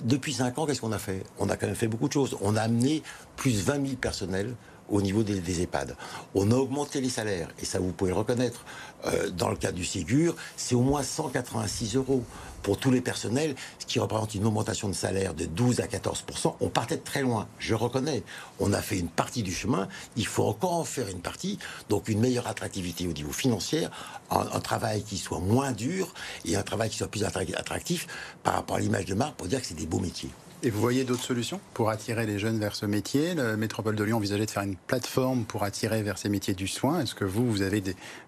Depuis 0.00 0.32
5 0.32 0.58
ans, 0.58 0.66
qu'est-ce 0.66 0.80
qu'on 0.80 0.92
a 0.92 0.98
fait? 0.98 1.24
On 1.38 1.48
a 1.48 1.56
quand 1.56 1.66
même 1.66 1.76
fait 1.76 1.88
beaucoup 1.88 2.08
de 2.08 2.12
choses. 2.12 2.36
On 2.40 2.56
a 2.56 2.62
amené 2.62 3.02
plus 3.36 3.62
20 3.62 3.86
000 3.86 3.96
personnels 3.96 4.54
au 4.88 5.02
niveau 5.02 5.22
des, 5.22 5.62
EHPAD. 5.62 5.96
On 6.34 6.50
a 6.50 6.54
augmenté 6.54 7.00
les 7.00 7.08
salaires, 7.08 7.48
et 7.60 7.64
ça 7.64 7.78
vous 7.78 7.92
pouvez 7.92 8.12
reconnaître. 8.12 8.64
Euh, 9.06 9.30
dans 9.30 9.48
le 9.48 9.56
cas 9.56 9.70
du 9.70 9.84
Ségur, 9.84 10.34
c'est 10.56 10.74
au 10.74 10.80
moins 10.80 11.02
186 11.02 11.96
euros 11.96 12.24
pour 12.62 12.78
tous 12.78 12.90
les 12.90 13.00
personnels, 13.00 13.54
ce 13.78 13.86
qui 13.86 14.00
représente 14.00 14.34
une 14.34 14.44
augmentation 14.44 14.88
de 14.88 14.94
salaire 14.94 15.34
de 15.34 15.44
12 15.44 15.80
à 15.80 15.86
14% 15.86 16.56
On 16.60 16.68
partait 16.68 16.96
très 16.96 17.22
loin, 17.22 17.46
je 17.58 17.74
reconnais. 17.74 18.22
On 18.58 18.72
a 18.72 18.82
fait 18.82 18.98
une 18.98 19.08
partie 19.08 19.42
du 19.42 19.52
chemin, 19.52 19.88
il 20.16 20.26
faut 20.26 20.44
encore 20.44 20.74
en 20.74 20.84
faire 20.84 21.08
une 21.08 21.20
partie, 21.20 21.58
donc 21.88 22.08
une 22.08 22.20
meilleure 22.20 22.48
attractivité 22.48 23.06
au 23.06 23.12
niveau 23.12 23.32
financier, 23.32 23.86
un, 24.30 24.60
travail 24.60 25.02
qui 25.02 25.16
soit 25.16 25.38
moins 25.38 25.72
dur 25.72 26.12
et 26.44 26.56
un 26.56 26.62
travail 26.62 26.90
qui 26.90 26.96
soit 26.96 27.08
plus 27.08 27.24
attractif 27.24 28.06
par 28.42 28.54
rapport 28.54 28.76
à 28.76 28.80
l'image 28.80 29.06
de 29.06 29.14
marque 29.14 29.36
pour 29.36 29.46
dire 29.46 29.60
que 29.60 29.66
c'est 29.66 29.74
des 29.74 29.86
beaux 29.86 30.00
métiers. 30.00 30.30
Et 30.64 30.70
vous 30.70 30.80
voyez 30.80 31.04
d'autres 31.04 31.22
solutions 31.22 31.60
pour 31.72 31.88
attirer 31.88 32.26
les 32.26 32.38
jeunes 32.38 32.58
vers 32.58 32.74
ce 32.74 32.84
métier? 32.84 33.34
La 33.34 33.56
métropole 33.56 33.94
de 33.94 34.02
Lyon 34.02 34.16
envisageait 34.16 34.46
de 34.46 34.50
faire 34.50 34.64
une 34.64 34.74
plateforme 34.74 35.44
pour 35.44 35.62
attirer 35.62 36.02
vers 36.02 36.18
ces 36.18 36.28
métiers 36.28 36.54
du 36.54 36.66
soin. 36.66 37.00
Est-ce 37.00 37.14
que 37.14 37.24
vous, 37.24 37.48
vous 37.48 37.62
avez 37.62 37.80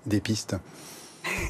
des 0.06 0.20
pistes? 0.20 0.54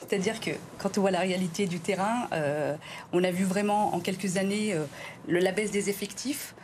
C'est-à-dire 0.00 0.40
que 0.40 0.50
quand 0.78 0.98
on 0.98 1.02
voit 1.02 1.12
la 1.12 1.20
réalité 1.20 1.66
du 1.66 1.78
terrain, 1.78 2.28
euh, 2.32 2.74
on 3.12 3.22
a 3.22 3.30
vu 3.30 3.44
vraiment 3.44 3.94
en 3.94 4.00
quelques 4.00 4.36
années 4.36 4.74
euh, 4.74 4.84
la 5.28 5.52
baisse 5.52 5.70
des 5.70 5.88
effectifs. 5.88 6.54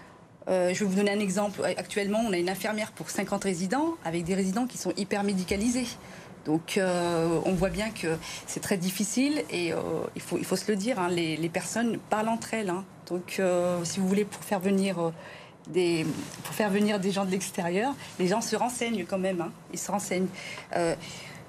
Euh, 0.48 0.74
je 0.74 0.80
vais 0.80 0.84
vous 0.84 0.96
donner 0.96 1.12
un 1.12 1.20
exemple. 1.20 1.62
Actuellement, 1.64 2.20
on 2.26 2.32
a 2.32 2.38
une 2.38 2.50
infirmière 2.50 2.90
pour 2.92 3.08
50 3.08 3.44
résidents, 3.44 3.94
avec 4.04 4.24
des 4.24 4.34
résidents 4.34 4.66
qui 4.66 4.78
sont 4.78 4.92
hyper 4.96 5.22
médicalisés. 5.22 5.86
Donc 6.44 6.80
on 6.80 7.52
voit 7.52 7.68
bien 7.68 7.90
que 7.90 8.16
c'est 8.46 8.60
très 8.60 8.76
difficile 8.76 9.44
et 9.50 9.72
il, 10.14 10.22
faut, 10.22 10.38
il 10.38 10.44
faut 10.44 10.56
se 10.56 10.70
le 10.70 10.76
dire, 10.76 10.98
hein, 10.98 11.08
les, 11.08 11.48
personnes 11.48 11.98
parlent 12.10 12.28
entre 12.28 12.54
elles. 12.54 12.70
Hein. 12.70 12.84
Donc 13.06 13.40
si 13.84 14.00
vous 14.00 14.08
voulez, 14.08 14.24
pour 14.24 14.42
faire 14.42 14.60
venir... 14.60 15.12
des, 15.68 16.06
pour 16.44 16.54
faire 16.54 16.70
venir 16.70 16.98
des 16.98 17.10
gens 17.10 17.24
de 17.24 17.30
l'extérieur, 17.30 17.94
les 18.18 18.28
gens 18.28 18.40
se 18.40 18.56
renseignent 18.56 19.04
quand 19.04 19.18
même. 19.18 19.40
Hein. 19.40 19.52
Ils 19.72 19.78
se 19.78 19.90
renseignent 19.90 20.28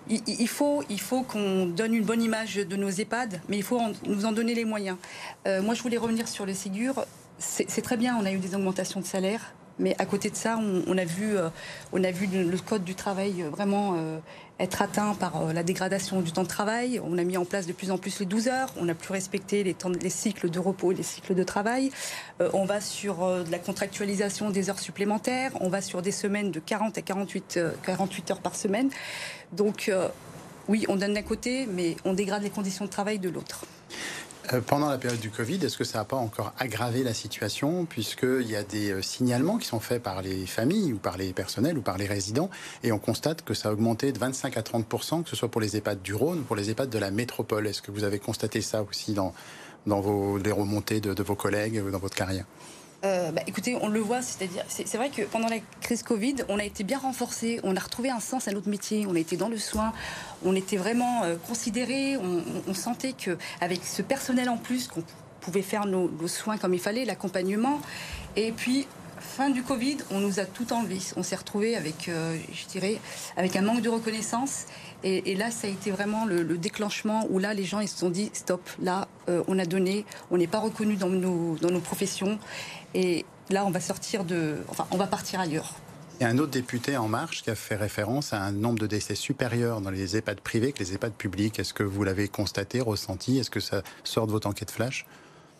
il, 0.10 0.48
faut, 0.48 0.84
il 0.90 1.00
faut 1.00 1.22
qu'on 1.22 1.68
donne 1.68 1.94
une 1.94 2.04
bonne 2.04 2.22
image 2.22 2.56
de 2.56 2.76
nos 2.76 2.90
EHPAD, 2.90 3.42
mais 3.48 3.58
il 3.58 3.64
faut 3.64 3.80
nous 4.06 4.26
en 4.26 4.32
donner 4.32 4.56
les 4.56 4.66
moyens. 4.66 4.98
Euh, 5.48 5.62
moi, 5.62 5.76
je 5.76 5.82
voulais 5.82 5.98
revenir 5.98 6.28
sur 6.28 6.46
le 6.46 6.54
Ségur. 6.54 7.06
C'est 7.38 7.82
très 7.82 7.96
bien, 7.96 8.18
on 8.20 8.26
a 8.26 8.32
eu 8.34 8.38
des 8.38 8.54
augmentations 8.54 9.00
de 9.00 9.06
salaire. 9.06 9.54
Mais 9.80 9.96
à 9.98 10.06
côté 10.06 10.30
de 10.30 10.36
ça, 10.36 10.60
on, 10.88 10.98
a, 10.98 11.06
vu, 11.06 11.38
euh, 11.38 11.50
on 11.94 12.04
a 12.04 12.12
vu 12.12 12.28
le 12.28 12.58
code 12.58 12.84
du 12.84 12.96
travail 12.96 13.42
euh, 13.42 13.50
vraiment 13.50 13.96
euh, 13.98 14.20
être 14.60 14.82
atteint 14.82 15.14
par 15.16 15.54
la 15.54 15.64
dégradation 15.64 16.22
du 16.22 16.34
temps 16.34 16.44
de 16.44 16.50
travail. 16.50 17.00
On 17.04 17.18
a 17.18 17.24
mis 17.24 17.38
en 17.38 17.46
place 17.46 17.66
de 17.66 17.72
plus 17.72 17.92
en 17.92 17.98
plus 17.98 18.20
les 18.20 18.26
12 18.26 18.50
heures. 18.50 18.74
On 18.78 18.86
n'a 18.86 18.94
plus 18.94 19.14
respecté 19.14 19.64
les, 19.64 20.10
cycles 20.10 20.50
de 20.50 20.60
repos 20.60 20.92
les 20.92 21.04
cycles 21.04 21.34
de 21.34 21.44
travail. 21.44 21.92
on 22.54 22.66
va 22.66 22.82
sur 22.82 23.26
la 23.50 23.58
contractualisation 23.58 24.50
des 24.50 24.70
heures 24.70 24.80
supplémentaires. 24.80 25.52
On 25.62 25.70
va 25.70 25.82
sur 25.82 26.02
des 26.02 26.12
semaines 26.12 26.52
de 26.52 26.60
40 26.60 26.98
à 26.98 27.02
48, 27.02 27.60
48 27.84 28.32
heures 28.32 28.42
par 28.42 28.56
semaine. 28.56 28.90
Donc, 29.54 29.90
oui, 30.68 30.86
on 30.90 30.98
donne 30.98 31.14
d'un 31.14 31.22
côté, 31.22 31.66
mais 31.66 31.96
on 32.04 32.14
dégrade 32.14 32.44
les 32.44 32.50
conditions 32.50 32.84
de 32.84 32.90
travail 32.90 33.18
de 33.18 33.30
l'autre. 33.30 33.64
Euh, 34.54 34.62
pendant 34.62 34.90
la 34.90 34.98
période 34.98 35.20
du 35.20 35.30
Covid, 35.30 35.64
est-ce 35.64 35.78
que 35.78 35.84
ça 35.84 36.00
n'a 36.00 36.06
pas 36.06 36.16
encore 36.16 36.54
aggravé 36.58 37.04
la 37.04 37.14
situation 37.14 37.86
puisqu'il 37.86 38.50
y 38.50 38.56
a 38.56 38.64
des 38.64 38.92
euh, 38.92 39.02
signalements 39.02 39.58
qui 39.58 39.68
sont 39.68 39.80
faits 39.80 40.02
par 40.02 40.22
les 40.22 40.48
familles 40.48 40.94
ou 40.94 40.98
par 40.98 41.18
les 41.18 41.34
personnels 41.34 41.78
ou 41.78 41.82
par 41.82 41.98
les 41.98 42.08
résidents 42.08 42.50
et 42.84 42.92
on 42.92 43.00
constate 43.00 43.44
que 43.44 43.54
ça 43.54 43.70
a 43.70 43.72
augmenté 43.72 44.12
de 44.12 44.18
25 44.18 44.58
à 44.58 44.64
30 44.64 44.88
que 45.24 45.30
ce 45.30 45.36
soit 45.36 45.52
pour 45.52 45.62
les 45.62 45.78
EHPAD 45.78 46.02
du 46.02 46.16
Rhône 46.16 46.40
ou 46.40 46.44
pour 46.44 46.56
les 46.56 46.72
EHPAD 46.72 46.90
de 46.90 46.98
la 46.98 47.12
métropole. 47.12 47.68
Est-ce 47.68 47.82
que 47.82 47.92
vous 47.92 48.04
avez 48.04 48.18
constaté 48.18 48.62
ça 48.62 48.82
aussi 48.82 49.14
dans, 49.14 49.34
dans 49.86 50.02
vos, 50.02 50.38
les 50.38 50.52
remontées 50.52 51.00
de, 51.00 51.14
de 51.14 51.24
vos 51.24 51.36
collègues 51.36 51.84
ou 51.86 51.92
dans 51.92 52.00
votre 52.00 52.16
carrière? 52.16 52.46
Euh, 53.06 53.32
bah, 53.32 53.42
écoutez, 53.48 53.78
on 53.82 53.88
le 53.88 54.02
voit, 54.02 54.22
c'est-à-dire, 54.22 54.64
c'est 54.68 54.96
vrai 54.96 55.10
que 55.10 55.22
pendant 55.22 55.48
la 55.48 55.60
crise 55.82 56.04
Covid, 56.04 56.36
on 56.50 56.60
a 56.60 56.64
été 56.64 56.84
bien 56.84 56.98
renforcé, 56.98 57.62
on 57.64 57.76
a 57.78 57.80
retrouvé 57.80 58.10
un 58.10 58.20
sens 58.20 58.50
à 58.50 58.52
notre 58.52 58.68
métier, 58.68 59.06
on 59.08 59.16
a 59.16 59.20
été 59.20 59.38
dans 59.38 59.48
le 59.48 59.58
soin, 59.58 59.94
on 60.44 60.54
était 60.54 60.76
vraiment 60.76 61.24
euh, 61.24 61.36
considérés, 61.48 62.18
on, 62.18 62.74
sentait 62.74 63.14
que 63.14 63.38
avec 63.62 63.86
ce 63.86 64.02
personnel 64.02 64.50
en 64.50 64.58
plus, 64.58 64.88
qu'on 64.88 65.04
pouvait 65.40 65.62
faire 65.62 65.86
nos, 65.86 66.10
soins 66.28 66.58
comme 66.58 66.74
il 66.74 66.80
fallait, 66.80 67.06
l'accompagnement, 67.06 67.80
et 68.36 68.52
puis 68.52 68.86
fin 69.20 69.50
du 69.50 69.64
Covid, 69.64 69.98
on 70.12 70.20
nous 70.20 70.40
a 70.40 70.46
tout 70.46 70.72
enlevé. 70.74 70.98
On 71.16 71.24
s'est 71.24 71.36
retrouvé 71.36 71.76
avec, 71.76 72.10
euh, 72.10 72.38
je 72.54 72.66
dirais, 72.68 73.00
avec 73.38 73.56
un 73.56 73.62
manque 73.62 73.82
de 73.82 73.90
reconnaissance. 73.90 74.66
Et, 75.04 75.36
là, 75.36 75.50
ça 75.50 75.68
a 75.68 75.70
été 75.70 75.92
vraiment 75.92 76.26
le, 76.26 76.44
déclenchement 76.58 77.26
où 77.30 77.40
là, 77.40 77.54
les 77.54 77.64
gens 77.64 77.80
ils 77.80 77.88
se 77.88 77.98
sont 77.98 78.10
dit 78.10 78.32
stop. 78.34 78.70
Là, 78.82 79.08
on 79.48 79.58
a 79.58 79.66
donné, 79.66 80.06
on 80.30 80.38
n'est 80.38 80.48
pas 80.48 80.60
reconnu 80.60 80.98
dans 80.98 81.08
nos, 81.08 81.56
dans 81.56 81.72
nos 81.72 81.80
professions. 81.80 82.38
Et 82.94 83.26
là, 83.50 83.66
on 83.66 83.72
va 83.72 83.80
sortir 83.80 84.24
de. 84.24 84.58
Enfin, 84.70 84.88
on 84.92 84.98
va 84.98 85.08
partir 85.08 85.40
ailleurs. 85.40 85.74
Et 86.22 86.26
un 86.26 86.38
autre 86.38 86.52
député 86.52 86.98
En 86.98 87.08
Marche 87.08 87.44
qui 87.44 87.50
a 87.50 87.56
fait 87.56 87.78
référence 87.78 88.34
à 88.34 88.42
un 88.42 88.52
nombre 88.52 88.80
de 88.80 88.88
décès 88.88 89.16
supérieur 89.16 89.80
dans 89.80 89.90
les 89.90 90.18
EHPAD 90.18 90.42
privés 90.42 90.74
que 90.74 90.80
les 90.80 90.94
EHPAD 90.94 91.14
publics. 91.14 91.60
Est-ce 91.60 91.74
que 91.74 91.84
vous 91.84 92.04
l'avez 92.04 92.28
constaté, 92.28 92.82
ressenti? 92.82 93.38
Est-ce 93.38 93.50
que 93.50 93.62
ça 93.62 93.84
sort 94.04 94.28
de 94.28 94.32
votre 94.34 94.48
enquête 94.48 94.72
flash? 94.72 95.06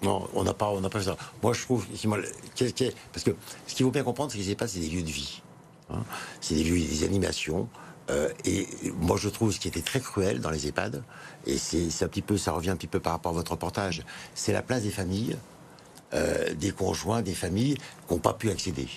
Non, 0.02 0.28
on 0.34 0.44
n'a 0.44 0.54
pas, 0.54 0.70
on 0.70 0.82
n'a 0.82 0.90
pas 0.90 1.00
fait 1.00 1.06
ça. 1.06 1.18
Moi, 1.44 1.54
je 1.54 1.62
trouve, 1.62 1.86
parce 1.88 3.24
que 3.24 3.32
ce 3.68 3.76
qu'il 3.76 3.86
faut 3.86 3.92
bien 3.92 4.04
comprendre, 4.04 4.32
c'est 4.32 4.38
que 4.38 4.44
les 4.44 4.52
EHPAD, 4.52 4.70
c'est 4.70 4.80
des 4.80 4.90
lieux 4.90 5.02
de 5.02 5.12
vie. 5.12 5.42
Hein. 5.90 6.04
C'est 6.42 6.56
des 6.56 6.64
lieux, 6.64 6.80
des 6.80 7.04
animations. 7.04 7.70
Euh, 8.10 8.30
et 8.44 8.68
moi, 9.00 9.18
je 9.18 9.30
trouve 9.30 9.52
ce 9.52 9.60
qui 9.60 9.68
était 9.68 9.82
très 9.82 10.00
cruel 10.00 10.42
dans 10.42 10.50
les 10.50 10.68
EHPAD, 10.68 11.04
et 11.46 11.58
c'est 11.58 12.04
un 12.04 12.08
petit 12.08 12.22
peu, 12.22 12.38
ça 12.38 12.52
revient 12.52 12.72
un 12.72 12.76
petit 12.76 12.88
peu 12.88 13.00
par 13.00 13.14
rapport 13.14 13.32
à 13.32 13.36
votre 13.36 13.52
reportage, 13.52 14.04
c'est 14.34 14.52
la 14.52 14.62
place 14.62 14.84
des 14.84 14.90
familles, 14.90 15.38
euh, 16.14 16.54
des 16.54 16.72
conjoints, 16.72 17.22
des 17.22 17.34
familles 17.34 17.76
qui 17.76 18.14
n'ont 18.14 18.20
pas 18.20 18.34
pu 18.34 18.50
accéder. 18.50 18.88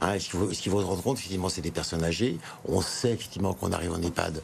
Hein, 0.00 0.18
ce 0.18 0.30
qu'il 0.60 0.70
faut, 0.70 0.80
se 0.80 0.86
rendre 0.86 1.02
compte, 1.02 1.18
effectivement, 1.18 1.48
c'est 1.48 1.60
des 1.60 1.70
personnes 1.70 2.04
âgées. 2.04 2.38
On 2.64 2.80
sait 2.80 3.12
effectivement 3.12 3.52
qu'on 3.52 3.72
arrive 3.72 3.92
en 3.92 4.00
EHPAD. 4.00 4.42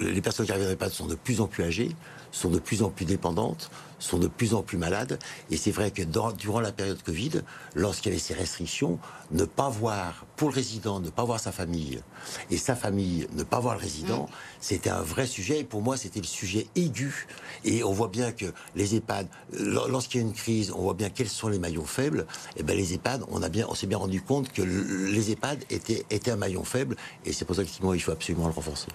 les 0.00 0.20
personnes 0.20 0.46
qui 0.46 0.52
arrivent 0.52 0.68
en 0.68 0.70
EHPAD 0.70 0.90
sont 0.92 1.06
de 1.06 1.16
plus 1.16 1.40
en 1.40 1.46
plus 1.46 1.64
âgées, 1.64 1.90
sont 2.32 2.48
de 2.48 2.58
plus 2.58 2.82
en 2.82 2.90
plus 2.90 3.04
dépendantes, 3.04 3.70
sont 4.02 4.18
de 4.18 4.26
plus 4.26 4.54
en 4.54 4.62
plus 4.62 4.78
malades. 4.78 5.18
Et 5.50 5.56
c'est 5.56 5.70
vrai 5.70 5.90
que 5.90 6.02
durant 6.02 6.60
la 6.60 6.72
période 6.72 7.00
Covid, 7.02 7.42
lorsqu'il 7.74 8.10
y 8.10 8.14
avait 8.14 8.22
ces 8.22 8.34
restrictions, 8.34 8.98
ne 9.30 9.44
pas 9.44 9.68
voir, 9.68 10.26
pour 10.36 10.48
le 10.48 10.54
résident, 10.54 11.00
ne 11.00 11.10
pas 11.10 11.24
voir 11.24 11.38
sa 11.38 11.52
famille, 11.52 12.00
et 12.50 12.56
sa 12.56 12.74
famille, 12.74 13.26
ne 13.34 13.44
pas 13.44 13.60
voir 13.60 13.74
le 13.74 13.80
résident, 13.80 14.24
mm. 14.24 14.28
c'était 14.60 14.90
un 14.90 15.02
vrai 15.02 15.26
sujet. 15.26 15.60
Et 15.60 15.64
pour 15.64 15.82
moi, 15.82 15.96
c'était 15.96 16.20
le 16.20 16.26
sujet 16.26 16.66
aigu. 16.74 17.26
Et 17.64 17.84
on 17.84 17.92
voit 17.92 18.08
bien 18.08 18.32
que 18.32 18.46
les 18.74 18.96
EHPAD, 18.96 19.28
lorsqu'il 19.52 20.20
y 20.20 20.24
a 20.24 20.26
une 20.26 20.34
crise, 20.34 20.72
on 20.72 20.82
voit 20.82 20.94
bien 20.94 21.10
quels 21.10 21.28
sont 21.28 21.48
les 21.48 21.58
maillons 21.58 21.84
faibles. 21.84 22.26
Et 22.56 22.60
eh 22.60 22.62
ben 22.62 22.76
les 22.76 22.94
EHPAD, 22.94 23.24
on, 23.30 23.42
a 23.42 23.48
bien, 23.48 23.66
on 23.68 23.74
s'est 23.74 23.86
bien 23.86 23.98
rendu 23.98 24.20
compte 24.20 24.50
que 24.52 24.62
les 24.62 25.30
EHPAD 25.30 25.64
étaient, 25.70 26.04
étaient 26.10 26.30
un 26.30 26.36
maillon 26.36 26.64
faible. 26.64 26.96
Et 27.24 27.32
c'est 27.32 27.44
pour 27.44 27.56
ça 27.56 27.64
qu'il 27.64 28.02
faut 28.02 28.12
absolument 28.12 28.46
le 28.46 28.52
renforcer. 28.52 28.88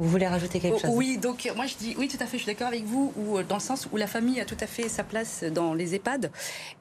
Vous 0.00 0.08
voulez 0.08 0.26
rajouter 0.26 0.60
quelque 0.60 0.80
chose? 0.80 0.90
Oui, 0.94 1.18
donc 1.18 1.52
moi 1.54 1.66
je 1.66 1.74
dis 1.76 1.94
oui, 1.98 2.08
tout 2.08 2.16
à 2.20 2.24
fait, 2.24 2.38
je 2.38 2.44
suis 2.44 2.50
d'accord 2.50 2.68
avec 2.68 2.84
vous, 2.84 3.12
ou 3.16 3.42
dans 3.42 3.56
le 3.56 3.60
sens 3.60 3.86
où 3.92 3.98
la 3.98 4.06
famille 4.06 4.40
a 4.40 4.46
tout 4.46 4.56
à 4.58 4.66
fait 4.66 4.88
sa 4.88 5.04
place 5.04 5.44
dans 5.44 5.74
les 5.74 5.94
EHPAD 5.94 6.32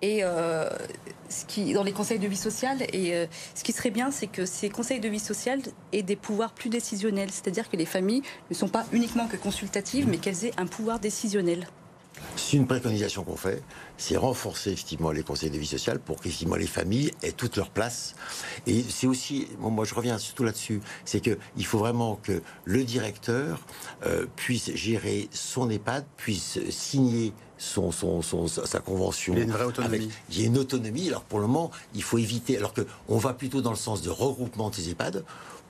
et 0.01 0.23
euh, 0.23 0.69
ce 1.27 1.43
qui 1.43 1.73
dans 1.73 1.83
les 1.83 1.91
conseils 1.91 2.17
de 2.17 2.27
vie 2.27 2.37
sociale. 2.37 2.77
Et 2.93 3.13
euh, 3.13 3.25
ce 3.55 3.65
qui 3.65 3.73
serait 3.73 3.89
bien, 3.89 4.09
c'est 4.09 4.27
que 4.27 4.45
ces 4.45 4.69
conseils 4.69 5.01
de 5.01 5.09
vie 5.09 5.19
sociale 5.19 5.59
aient 5.91 6.01
des 6.01 6.15
pouvoirs 6.15 6.53
plus 6.53 6.69
décisionnels, 6.69 7.29
c'est-à-dire 7.29 7.69
que 7.69 7.75
les 7.75 7.85
familles 7.85 8.21
ne 8.49 8.55
sont 8.55 8.69
pas 8.69 8.85
uniquement 8.93 9.27
que 9.27 9.35
consultatives, 9.35 10.07
mais 10.07 10.17
qu'elles 10.17 10.45
aient 10.45 10.53
un 10.55 10.65
pouvoir 10.65 11.01
décisionnel. 11.01 11.67
C'est 12.35 12.57
une 12.57 12.67
préconisation 12.67 13.23
qu'on 13.23 13.35
fait, 13.35 13.61
c'est 13.97 14.17
renforcer 14.17 14.71
effectivement 14.71 15.11
les 15.11 15.23
conseils 15.23 15.49
de 15.49 15.57
vie 15.57 15.67
sociale 15.67 15.99
pour 15.99 16.21
qu'effectivement 16.21 16.55
les 16.55 16.67
familles 16.67 17.11
aient 17.21 17.31
toute 17.31 17.57
leur 17.57 17.69
place. 17.69 18.15
Et 18.65 18.83
c'est 18.87 19.07
aussi, 19.07 19.47
moi 19.59 19.85
je 19.85 19.93
reviens 19.93 20.17
surtout 20.17 20.43
là-dessus, 20.43 20.81
c'est 21.05 21.21
qu'il 21.21 21.65
faut 21.65 21.79
vraiment 21.79 22.15
que 22.15 22.41
le 22.65 22.83
directeur 22.83 23.59
euh, 24.05 24.25
puisse 24.35 24.73
gérer 24.73 25.27
son 25.31 25.69
EHPAD, 25.69 26.05
puisse 26.17 26.59
signer 26.69 27.33
son, 27.57 27.91
son, 27.91 28.21
sa 28.47 28.79
convention. 28.79 29.33
Il 29.33 29.39
y 29.39 29.41
a 29.41 29.45
une 29.45 29.51
vraie 29.51 29.65
autonomie. 29.65 30.09
il 30.29 30.39
y 30.39 30.43
a 30.43 30.47
une 30.47 30.57
autonomie. 30.57 31.07
Alors 31.09 31.23
pour 31.23 31.39
le 31.39 31.47
moment, 31.47 31.71
il 31.93 32.03
faut 32.03 32.17
éviter. 32.17 32.57
Alors 32.57 32.73
qu'on 32.73 33.17
va 33.17 33.33
plutôt 33.33 33.61
dans 33.61 33.71
le 33.71 33.75
sens 33.75 34.01
de 34.01 34.09
regroupement 34.09 34.69
des 34.69 34.89
EHPAD 34.89 35.23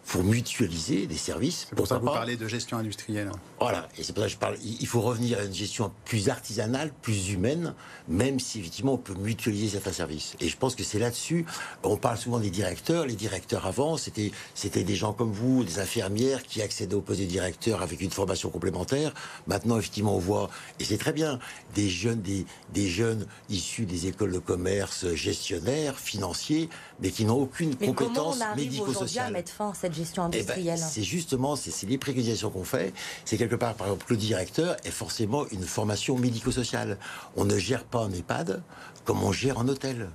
pour 0.10 0.24
mutualiser 0.24 1.06
des 1.06 1.18
services. 1.18 1.68
C'est 1.70 1.76
pour 1.76 1.88
ça 1.88 1.96
que 1.96 2.02
vous 2.02 2.08
parlez 2.08 2.36
de 2.36 2.48
gestion 2.48 2.78
industrielle. 2.78 3.32
Voilà, 3.60 3.88
et 3.96 4.04
c'est 4.04 4.12
pour 4.12 4.24
ça 4.24 4.28
que 4.28 4.34
je 4.34 4.38
parle. 4.38 4.58
Il 4.64 4.88
faut 4.88 5.02
revenir 5.02 5.38
à 5.38 5.44
une 5.44 5.54
gestion 5.54 5.92
plus 6.04 6.30
artisanale, 6.30 6.92
plus 7.04 7.30
humaine, 7.30 7.76
même 8.08 8.40
si 8.40 8.60
effectivement 8.60 8.94
on 8.94 8.98
peut 8.98 9.14
mutualiser 9.14 9.70
certains 9.70 9.92
services. 9.92 10.36
Et 10.40 10.50
je 10.50 10.58
pense 10.58 10.74
que 10.74 10.84
c'est 10.84 10.98
là-dessus. 10.98 11.46
On 11.84 11.96
parle 11.96 12.18
souvent 12.18 12.40
des 12.40 12.50
directeurs. 12.50 13.06
Les 13.06 13.16
directeurs 13.16 13.68
avant, 13.68 13.98
c'était 13.98 14.32
c'était 14.56 14.84
des 14.84 14.96
gens 14.96 15.14
comme 15.14 15.32
vous, 15.32 15.64
des 15.64 15.78
infirmières 15.78 16.42
qui 16.42 16.64
accédaient 16.64 16.96
au 16.96 17.02
poste 17.02 17.20
de 17.20 17.26
directeur 17.26 17.84
avec 17.84 18.02
une 18.02 18.12
formation 18.12 18.50
complémentaire. 18.50 19.14
Maintenant, 19.46 19.78
effectivement, 19.78 20.16
on 20.16 20.20
voit, 20.20 20.50
et 20.80 20.86
c'est 20.86 20.98
très 20.98 21.14
bien, 21.14 21.38
des 21.76 21.88
jeunes, 21.88 22.22
des, 22.22 22.48
des 22.74 22.88
jeunes 22.88 23.28
issus 23.50 23.86
des 23.86 24.08
écoles 24.08 24.32
de 24.32 24.40
commerce, 24.40 25.14
gestionnaires, 25.14 26.00
financiers, 26.00 26.70
mais 27.02 27.12
qui 27.12 27.26
n'ont 27.26 27.38
aucune 27.38 27.76
mais 27.80 27.88
compétence 27.88 28.40
médico-sociale. 28.56 29.34
mettre 29.34 29.52
fin 29.52 29.72
à 29.72 29.74
cette 29.74 29.94
gestion 29.94 30.28
eh 30.28 30.32
ben, 30.32 30.40
industrielle 30.40 30.80
C'est 30.80 31.04
justement, 31.04 31.56
c'est 31.56 31.88
les 31.88 31.98
préconisations 31.98 32.50
qu'on 32.50 32.64
fait. 32.64 32.94
C'est 33.26 33.38
quelque 33.38 33.56
part, 33.56 33.76
par 33.76 33.88
exemple, 33.88 34.06
le 34.10 34.18
directeur 34.18 34.76
est 34.84 34.92
forcément 34.92 35.48
une 35.50 35.64
formation 35.64 36.18
médico-sociale. 36.18 36.98
On 37.36 37.46
ne 37.46 37.58
gère 37.58 37.84
pas 37.84 38.00
en 38.00 38.12
EHPAD 38.12 38.62
comme 39.06 39.24
on 39.24 39.32
gère 39.32 39.58
en 39.58 39.68
hôtel. 39.68 40.10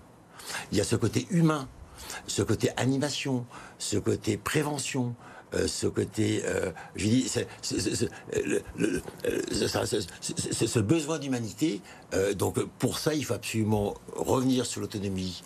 Il 0.73 0.79
y 0.79 0.81
a 0.81 0.85
ce 0.85 0.97
côté 0.97 1.27
humain, 1.31 1.69
ce 2.27 2.43
côté 2.43 2.71
animation, 2.77 3.47
ce 3.79 3.97
côté 3.97 4.37
prévention, 4.37 5.15
ce 5.67 5.87
côté, 5.87 6.43
euh, 6.45 6.71
je 6.97 7.07
dis, 7.07 7.31
ce 10.43 10.79
besoin 10.79 11.19
d'humanité. 11.19 11.81
Euh, 12.15 12.35
donc 12.35 12.63
pour 12.79 12.99
ça, 12.99 13.15
il 13.15 13.25
faut 13.25 13.35
absolument 13.35 13.95
revenir 14.17 14.67
sur 14.67 14.81
l'autonomie 14.81 15.43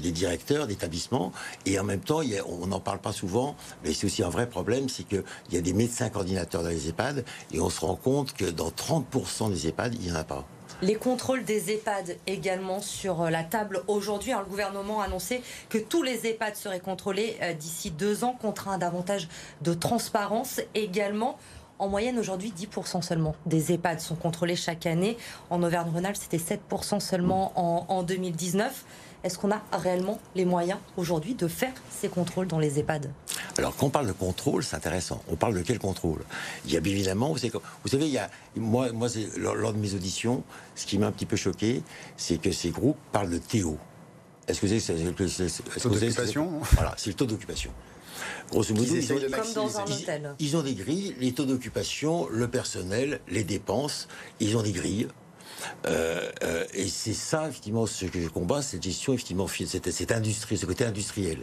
des 0.00 0.12
directeurs 0.12 0.68
d'établissements. 0.68 1.32
Et 1.66 1.76
en 1.80 1.82
même 1.82 1.98
temps, 1.98 2.20
on 2.46 2.68
n'en 2.68 2.78
parle 2.78 3.00
pas 3.00 3.10
souvent, 3.10 3.56
mais 3.82 3.92
c'est 3.92 4.06
aussi 4.06 4.22
un 4.22 4.28
vrai 4.28 4.48
problème, 4.48 4.88
c'est 4.88 5.02
qu'il 5.02 5.24
y 5.50 5.56
a 5.56 5.60
des 5.60 5.72
médecins 5.72 6.08
coordinateurs 6.08 6.62
dans 6.62 6.68
les 6.68 6.88
EHPAD, 6.88 7.24
et 7.52 7.58
on 7.58 7.68
se 7.68 7.80
rend 7.80 7.96
compte 7.96 8.32
que 8.32 8.44
dans 8.44 8.70
30% 8.70 9.50
des 9.50 9.66
EHPAD, 9.66 9.96
il 9.96 10.02
n'y 10.02 10.12
en 10.12 10.20
a 10.20 10.22
pas. 10.22 10.46
Les 10.82 10.96
contrôles 10.96 11.44
des 11.44 11.70
EHPAD 11.70 12.16
également 12.26 12.80
sur 12.80 13.22
euh, 13.22 13.30
la 13.30 13.44
table 13.44 13.84
aujourd'hui. 13.86 14.32
Le 14.32 14.44
gouvernement 14.44 15.00
a 15.00 15.04
annoncé 15.04 15.40
que 15.68 15.78
tous 15.78 16.02
les 16.02 16.26
EHPAD 16.26 16.56
seraient 16.56 16.80
contrôlés 16.80 17.36
euh, 17.40 17.52
d'ici 17.52 17.92
deux 17.92 18.24
ans, 18.24 18.36
contraint 18.42 18.78
davantage 18.78 19.28
de 19.60 19.74
transparence 19.74 20.60
également. 20.74 21.38
En 21.78 21.86
moyenne, 21.86 22.18
aujourd'hui, 22.18 22.52
10% 22.56 23.00
seulement 23.00 23.36
des 23.46 23.72
EHPAD 23.72 24.00
sont 24.00 24.16
contrôlés 24.16 24.56
chaque 24.56 24.84
année. 24.86 25.16
En 25.50 25.62
Auvergne-Rhône-Alpes, 25.62 26.16
c'était 26.16 26.36
7% 26.36 26.98
seulement 26.98 27.52
en, 27.54 27.86
en 27.88 28.02
2019. 28.02 28.84
Est-ce 29.24 29.38
qu'on 29.38 29.52
a 29.52 29.62
réellement 29.72 30.20
les 30.34 30.44
moyens 30.44 30.80
aujourd'hui 30.96 31.34
de 31.34 31.46
faire 31.46 31.72
ces 31.90 32.08
contrôles 32.08 32.48
dans 32.48 32.58
les 32.58 32.80
EHPAD? 32.80 33.10
Alors, 33.58 33.76
quand 33.76 33.86
on 33.86 33.90
parle 33.90 34.08
de 34.08 34.12
contrôle, 34.12 34.64
c'est 34.64 34.76
intéressant. 34.76 35.22
On 35.28 35.36
parle 35.36 35.54
de 35.54 35.62
quel 35.62 35.78
contrôle? 35.78 36.20
Il 36.64 36.72
y 36.72 36.76
a 36.76 36.80
bien 36.80 36.92
évidemment, 36.92 37.28
vous 37.28 37.38
savez, 37.38 37.52
vous 37.52 37.88
savez 37.88 38.06
il 38.06 38.12
y 38.12 38.18
a, 38.18 38.30
moi, 38.56 38.90
moi 38.92 39.08
lors 39.36 39.72
de 39.72 39.78
mes 39.78 39.94
auditions, 39.94 40.42
ce 40.74 40.86
qui 40.86 40.98
m'a 40.98 41.06
un 41.06 41.12
petit 41.12 41.26
peu 41.26 41.36
choqué, 41.36 41.82
c'est 42.16 42.40
que 42.40 42.50
ces 42.50 42.70
groupes 42.70 42.96
parlent 43.12 43.30
de 43.30 43.38
Théo. 43.38 43.78
Est-ce 44.48 44.60
que 44.60 44.66
c'est 44.66 44.94
le 44.94 45.12
taux 45.12 45.88
d'occupation 45.88 46.60
Voilà, 46.72 46.94
c'est 46.96 47.10
le 47.10 47.14
taux 47.14 47.26
d'occupation. 47.26 47.70
Grosso 48.50 48.74
modo, 48.74 48.94
ils 48.94 49.12
ont, 49.12 49.16
comme 49.16 49.52
dans 49.54 49.78
un 49.78 49.84
hôtel. 49.84 50.34
ils 50.38 50.56
ont 50.56 50.62
des 50.62 50.74
grilles, 50.74 51.14
les 51.20 51.32
taux 51.32 51.44
d'occupation, 51.44 52.28
le 52.28 52.48
personnel, 52.48 53.20
les 53.28 53.44
dépenses, 53.44 54.08
ils 54.40 54.56
ont 54.56 54.62
des 54.62 54.72
grilles. 54.72 55.08
Euh, 55.86 56.30
euh, 56.42 56.64
et 56.74 56.88
c'est 56.88 57.14
ça, 57.14 57.48
effectivement, 57.48 57.86
ce 57.86 58.06
que 58.06 58.20
je 58.20 58.28
combats, 58.28 58.62
cette 58.62 58.82
gestion, 58.82 59.12
effectivement, 59.12 59.46
cette, 59.48 59.90
cette 59.90 60.12
industrie, 60.12 60.56
ce 60.56 60.66
côté 60.66 60.84
industriel. 60.84 61.38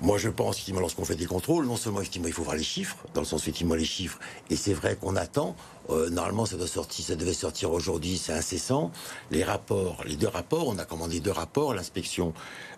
Moi, 0.00 0.18
je 0.18 0.28
pense, 0.28 0.56
effectivement, 0.56 0.80
lorsqu'on 0.80 1.04
fait 1.04 1.16
des 1.16 1.26
contrôles, 1.26 1.66
non 1.66 1.76
seulement, 1.76 2.00
effectivement, 2.00 2.28
il 2.28 2.34
faut 2.34 2.42
voir 2.42 2.56
les 2.56 2.62
chiffres, 2.62 2.96
dans 3.14 3.20
le 3.20 3.26
sens, 3.26 3.42
effectivement, 3.42 3.74
les 3.74 3.84
chiffres, 3.84 4.18
et 4.50 4.56
c'est 4.56 4.74
vrai 4.74 4.96
qu'on 4.96 5.16
attend, 5.16 5.56
euh, 5.90 6.10
normalement, 6.10 6.44
ça 6.44 6.56
doit 6.56 6.66
sortir, 6.66 7.04
ça 7.04 7.16
devait 7.16 7.32
sortir 7.32 7.72
aujourd'hui, 7.72 8.18
c'est 8.18 8.32
incessant. 8.32 8.90
Les 9.30 9.44
rapports, 9.44 10.02
les 10.04 10.16
deux 10.16 10.28
rapports, 10.28 10.68
on 10.68 10.78
a 10.78 10.84
commandé 10.84 11.20
deux 11.20 11.30
rapports, 11.30 11.74
l'inspection 11.74 12.34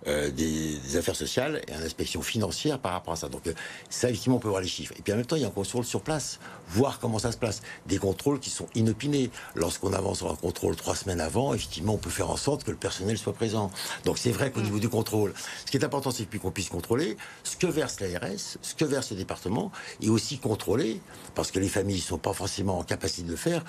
euh, 0.07 0.31
des, 0.31 0.97
affaires 0.97 1.17
sociales 1.17 1.61
et 1.67 1.73
l'inspection 1.73 2.23
financière 2.23 2.79
par 2.79 2.93
rapport 2.93 3.15
à 3.15 3.17
ça. 3.17 3.29
Donc, 3.29 3.47
euh, 3.47 3.53
ça, 3.89 4.09
effectivement, 4.09 4.37
on 4.37 4.41
peut 4.41 4.49
voir 4.49 4.61
les 4.61 4.69
chiffres. 4.69 4.95
Et 4.99 5.03
puis, 5.03 5.13
en 5.13 5.17
même 5.17 5.27
temps, 5.27 5.37
il 5.37 5.43
y 5.43 5.45
a 5.45 5.49
un 5.49 5.51
contrôle 5.51 5.85
sur 5.85 6.03
place, 6.03 6.39
voir 6.69 7.01
comment 7.01 7.19
ça 7.19 7.33
se 7.33 7.37
passe. 7.37 7.63
Des 7.87 7.99
contrôles 7.99 8.39
qui 8.39 8.51
sont 8.51 8.67
inopinés. 8.75 9.31
Lorsqu'on 9.55 9.93
avance 9.93 10.19
sur 10.19 10.31
un 10.31 10.37
contrôle 10.37 10.77
trois 10.77 10.95
semaines 10.95 11.21
avant, 11.21 11.53
effectivement, 11.53 11.95
on 11.95 11.99
peut 11.99 12.11
faire 12.11 12.31
en 12.31 12.37
sorte 12.37 12.65
que 12.65 12.71
le 12.71 12.77
personnel 12.77 13.19
soit 13.19 13.33
présent. 13.33 13.71
Donc, 14.05 14.19
c'est 14.19 14.31
vrai 14.31 14.53
qu'au 14.53 14.61
mm. 14.61 14.65
niveau 14.65 14.79
du 14.79 14.89
contrôle, 14.89 15.35
ce 15.67 15.71
qui 15.71 15.77
est 15.77 15.85
important, 15.85 16.13
c'est 16.13 16.27
qu'on 16.39 16.51
puisse 16.51 16.69
contrôler 16.69 17.17
ce 17.43 17.57
que 17.57 17.67
verse 17.67 17.99
l'ARS, 18.01 18.59
ce 18.63 18.75
que 18.75 18.85
verse 18.85 19.11
le 19.11 19.17
département, 19.17 19.73
et 20.01 20.09
aussi 20.09 20.39
contrôler, 20.39 21.01
parce 21.35 21.51
que 21.51 21.59
les 21.59 21.69
familles 21.69 21.97
ne 21.97 22.03
sont 22.03 22.19
pas 22.19 22.33
forcément 22.33 22.79
en 22.79 22.85
capacité 22.85 23.00
capacité 23.01 23.23
de 23.23 23.31
le 23.31 23.37
faire, 23.37 23.65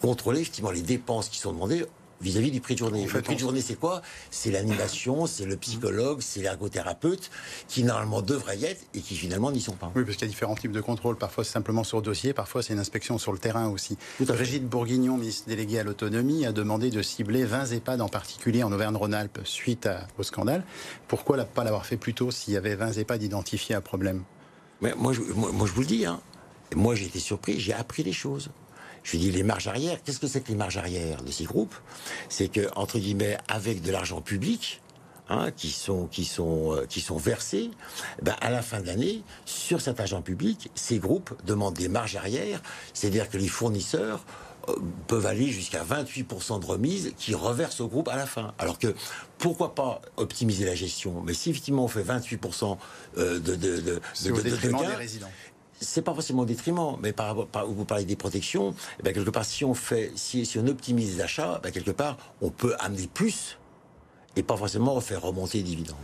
contrôler 0.00 0.40
effectivement 0.40 0.70
les 0.70 0.82
dépenses 0.82 1.28
qui 1.28 1.38
sont 1.38 1.52
demandées 1.52 1.84
vis-à-vis 2.20 2.50
du 2.50 2.60
prix 2.60 2.74
de 2.74 2.80
journée. 2.80 3.06
le 3.06 3.22
prix 3.22 3.34
de 3.34 3.40
journée, 3.40 3.60
c'est 3.60 3.76
quoi? 3.76 4.02
C'est 4.30 4.50
l'animation, 4.50 5.26
c'est 5.26 5.46
le 5.46 5.56
psychologue, 5.56 6.18
c'est 6.20 6.40
l'ergothérapeute 6.40 7.30
qui 7.68 7.82
normalement 7.82 8.22
devraient 8.22 8.58
y 8.58 8.64
être 8.66 8.82
et 8.94 9.00
qui 9.00 9.16
finalement 9.16 9.50
n'y 9.50 9.60
sont 9.60 9.72
pas. 9.72 9.90
Oui, 9.94 10.04
parce 10.04 10.16
qu'il 10.16 10.26
y 10.26 10.30
a 10.30 10.32
différents 10.32 10.54
types 10.54 10.72
de 10.72 10.80
contrôles. 10.80 11.16
Parfois, 11.16 11.44
c'est 11.44 11.52
simplement 11.52 11.84
sur 11.84 12.02
dossier, 12.02 12.32
parfois, 12.32 12.62
c'est 12.62 12.72
une 12.72 12.78
inspection 12.78 13.18
sur 13.18 13.32
le 13.32 13.38
terrain 13.38 13.68
aussi. 13.68 13.96
Brigitte 14.20 14.68
Bourguignon, 14.68 15.16
ministre 15.16 15.48
déléguée 15.48 15.78
à 15.78 15.84
l'autonomie, 15.84 16.44
a 16.44 16.52
demandé 16.52 16.90
de 16.90 17.02
cibler 17.02 17.44
20 17.44 17.72
EHPAD 17.72 18.00
en 18.00 18.08
particulier 18.08 18.62
en 18.62 18.72
Auvergne-Rhône-Alpes 18.72 19.40
suite 19.44 19.88
au 20.18 20.22
scandale. 20.22 20.64
Pourquoi 21.08 21.38
ne 21.38 21.44
pas 21.44 21.64
l'avoir 21.64 21.86
fait 21.86 21.96
plus 21.96 22.14
tôt 22.14 22.30
s'il 22.30 22.54
y 22.54 22.56
avait 22.56 22.74
20 22.74 22.98
EHPAD 22.98 23.22
identifiés 23.22 23.74
à 23.74 23.80
problème? 23.80 24.24
Mais 24.82 24.94
moi, 24.96 25.12
je, 25.12 25.20
moi, 25.20 25.66
je 25.66 25.72
vous 25.72 25.80
le 25.80 25.86
dis, 25.86 26.06
hein. 26.06 26.20
moi 26.74 26.94
j'ai 26.94 27.06
été 27.06 27.18
surpris, 27.18 27.60
j'ai 27.60 27.74
appris 27.74 28.02
les 28.02 28.12
choses. 28.12 28.50
Je 29.02 29.12
lui 29.12 29.18
dis 29.18 29.30
les 29.30 29.42
marges 29.42 29.68
arrière. 29.68 30.02
Qu'est-ce 30.02 30.20
que 30.20 30.26
c'est 30.26 30.40
que 30.40 30.48
les 30.48 30.56
marges 30.56 30.76
arrière 30.76 31.22
de 31.22 31.30
ces 31.30 31.44
groupes? 31.44 31.74
C'est 32.28 32.48
que 32.48 32.68
entre 32.76 32.98
guillemets, 32.98 33.38
avec 33.48 33.82
de 33.82 33.90
l'argent 33.90 34.20
public, 34.20 34.80
hein, 35.28 35.50
qui 35.56 35.70
sont 35.70 36.06
qui 36.06 36.24
sont 36.24 36.74
euh, 36.76 36.86
qui 36.86 37.00
sont 37.00 37.16
versés, 37.16 37.70
eh 38.18 38.22
ben, 38.22 38.36
à 38.40 38.50
la 38.50 38.62
fin 38.62 38.80
de 38.80 38.86
l'année, 38.86 39.22
sur 39.46 39.80
cet 39.80 40.00
agent 40.00 40.22
public, 40.22 40.70
ces 40.74 40.98
groupes 40.98 41.32
demandent 41.44 41.74
des 41.74 41.88
marges 41.88 42.16
arrière, 42.16 42.60
c'est-à-dire 42.92 43.30
que 43.30 43.38
les 43.38 43.48
fournisseurs 43.48 44.24
euh, 44.68 44.74
peuvent 45.06 45.26
aller 45.26 45.48
jusqu'à 45.48 45.82
28% 45.82 46.60
de 46.60 46.66
remise 46.66 47.14
qui 47.16 47.34
reversent 47.34 47.80
au 47.80 47.88
groupe 47.88 48.08
à 48.08 48.16
la 48.16 48.26
fin. 48.26 48.52
Alors 48.58 48.78
que 48.78 48.94
pourquoi 49.38 49.74
pas 49.74 50.02
optimiser 50.16 50.66
la 50.66 50.74
gestion? 50.74 51.22
Mais 51.24 51.32
si 51.32 51.50
effectivement 51.50 51.84
on 51.84 51.88
fait 51.88 52.02
28% 52.02 52.76
de, 53.16 53.38
de, 53.38 53.54
de, 53.56 53.80
de, 53.80 54.00
gains, 54.68 54.78
des 54.78 54.86
résidents. 54.94 55.30
C'est 55.80 56.02
pas 56.02 56.12
forcément 56.14 56.42
au 56.42 56.46
détriment, 56.46 56.96
mais 57.02 57.12
par, 57.12 57.46
par- 57.46 57.66
vous 57.66 57.84
parlez 57.84 58.04
des 58.04 58.16
protections, 58.16 58.74
eh 58.98 59.02
ben, 59.02 59.14
quelque 59.14 59.30
part, 59.30 59.44
si 59.44 59.64
on 59.64 59.74
fait, 59.74 60.12
si, 60.14 60.48
on 60.58 60.66
optimise 60.66 61.16
les 61.16 61.22
achats, 61.22 61.60
ben, 61.62 61.72
quelque 61.72 61.90
part, 61.90 62.16
on 62.42 62.50
peut 62.50 62.74
amener 62.78 63.06
plus 63.06 63.58
et 64.36 64.42
pas 64.42 64.56
forcément 64.56 65.00
faire 65.00 65.22
remonter 65.22 65.58
les 65.58 65.64
dividendes. 65.64 65.96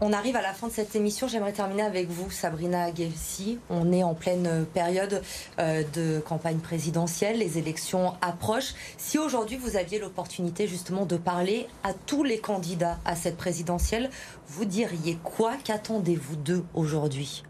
On 0.00 0.12
arrive 0.12 0.36
à 0.36 0.42
la 0.42 0.52
fin 0.54 0.68
de 0.68 0.72
cette 0.72 0.94
émission. 0.94 1.26
J'aimerais 1.26 1.52
terminer 1.52 1.82
avec 1.82 2.08
vous, 2.08 2.30
Sabrina 2.30 2.92
Ghessi. 2.92 3.58
On 3.68 3.90
est 3.92 4.04
en 4.04 4.14
pleine 4.14 4.46
euh, 4.46 4.62
période 4.62 5.22
euh, 5.58 5.82
de 5.92 6.20
campagne 6.20 6.58
présidentielle. 6.58 7.38
Les 7.38 7.58
élections 7.58 8.14
approchent. 8.20 8.74
Si 8.96 9.18
aujourd'hui 9.18 9.56
vous 9.56 9.76
aviez 9.76 9.98
l'opportunité 9.98 10.68
justement 10.68 11.04
de 11.04 11.16
parler 11.16 11.66
à 11.82 11.94
tous 11.94 12.22
les 12.22 12.38
candidats 12.38 12.98
à 13.04 13.16
cette 13.16 13.36
présidentielle, 13.36 14.08
vous 14.46 14.66
diriez 14.66 15.18
quoi? 15.24 15.54
Qu'attendez-vous 15.64 16.36
d'eux 16.36 16.64
aujourd'hui? 16.74 17.42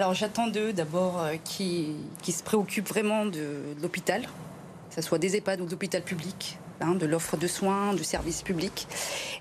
Alors 0.00 0.14
j'attends 0.14 0.46
d'eux 0.46 0.72
d'abord 0.72 1.20
euh, 1.20 1.34
qui, 1.44 1.88
qui 2.22 2.32
se 2.32 2.42
préoccupent 2.42 2.88
vraiment 2.88 3.26
de, 3.26 3.58
l'hôpital, 3.82 4.22
que 4.22 4.94
ce 4.94 5.02
soit 5.02 5.18
des 5.18 5.36
EHPAD 5.36 5.60
ou 5.60 5.66
de 5.66 5.72
l'hôpital 5.72 6.00
public, 6.00 6.56
hein, 6.80 6.94
de 6.94 7.04
l'offre 7.04 7.36
de 7.36 7.46
soins, 7.46 7.92
du 7.92 8.02
service 8.02 8.40
public. 8.40 8.88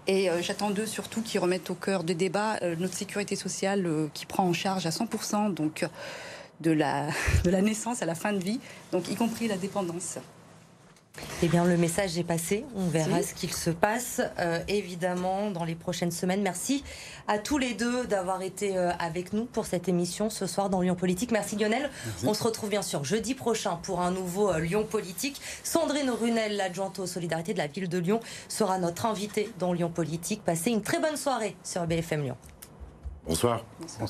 Et 0.05 0.29
euh, 0.29 0.41
j'attends 0.41 0.69
d'eux 0.69 0.85
surtout 0.85 1.21
qui 1.21 1.37
remettent 1.37 1.69
au 1.69 1.75
cœur 1.75 2.03
des 2.03 2.13
débats 2.13 2.57
euh, 2.61 2.75
notre 2.77 2.93
sécurité 2.93 3.37
sociale 3.37 3.87
qui 4.13 4.25
prend 4.25 4.43
en 4.43 4.51
charge 4.51 4.85
à 4.85 4.89
100% 4.89 5.53
donc, 5.53 5.83
euh, 5.83 5.87
de, 6.59 6.71
la, 6.71 7.61
naissance 7.61 8.01
à 8.01 8.05
la 8.05 8.15
fin 8.15 8.33
de 8.33 8.39
vie, 8.39 8.59
y 9.09 9.15
compris 9.15 9.47
la 9.47 9.55
dépendance. 9.55 10.17
Eh 11.41 11.47
bien, 11.47 11.63
le 11.65 11.77
message 11.77 12.17
est 12.17 12.23
passé. 12.23 12.65
On 12.75 12.87
verra 12.87 13.17
Oui. 13.17 13.23
ce 13.23 13.33
qu'il 13.33 13.53
se 13.53 13.69
passe, 13.69 14.21
euh, 14.39 14.59
évidemment, 14.67 15.51
dans 15.51 15.63
les 15.63 15.75
prochaines 15.75 16.11
semaines. 16.11 16.41
Merci 16.41 16.83
à 17.27 17.37
tous 17.37 17.57
les 17.57 17.73
deux 17.73 18.05
d'avoir 18.07 18.41
été 18.41 18.77
euh, 18.77 18.91
avec 18.99 19.31
nous 19.33 19.45
pour 19.45 19.65
cette 19.65 19.87
émission 19.87 20.29
ce 20.29 20.47
soir 20.47 20.69
dans 20.69 20.81
Lyon 20.81 20.95
Politique. 20.95 21.31
Merci 21.31 21.55
Lionel. 21.55 21.89
On 22.25 22.33
se 22.33 22.43
retrouve 22.43 22.69
bien 22.69 22.81
sûr 22.81 23.03
jeudi 23.05 23.35
prochain 23.35 23.77
pour 23.83 24.01
un 24.01 24.11
nouveau 24.11 24.49
euh, 24.51 24.59
Lyon 24.59 24.85
Politique. 24.89 25.39
Sandrine 25.63 26.09
Runel, 26.09 26.57
l'adjointe 26.57 26.99
aux 26.99 27.07
solidarités 27.07 27.53
de 27.53 27.59
la 27.59 27.67
ville 27.67 27.87
de 27.87 27.97
Lyon, 27.97 28.19
sera 28.49 28.77
notre 28.77 29.05
invitée 29.05 29.49
dans 29.59 29.71
Lyon 29.73 29.89
Politique. 29.89 30.43
Passez 30.43 30.71
une 30.71 30.81
très 30.81 30.99
bonne 30.99 31.17
soirée 31.17 31.55
sur 31.63 31.85
BFM 31.87 32.23
Lyon. 32.23 32.37
Bonsoir. 33.25 33.63
Bonsoir. 33.79 34.09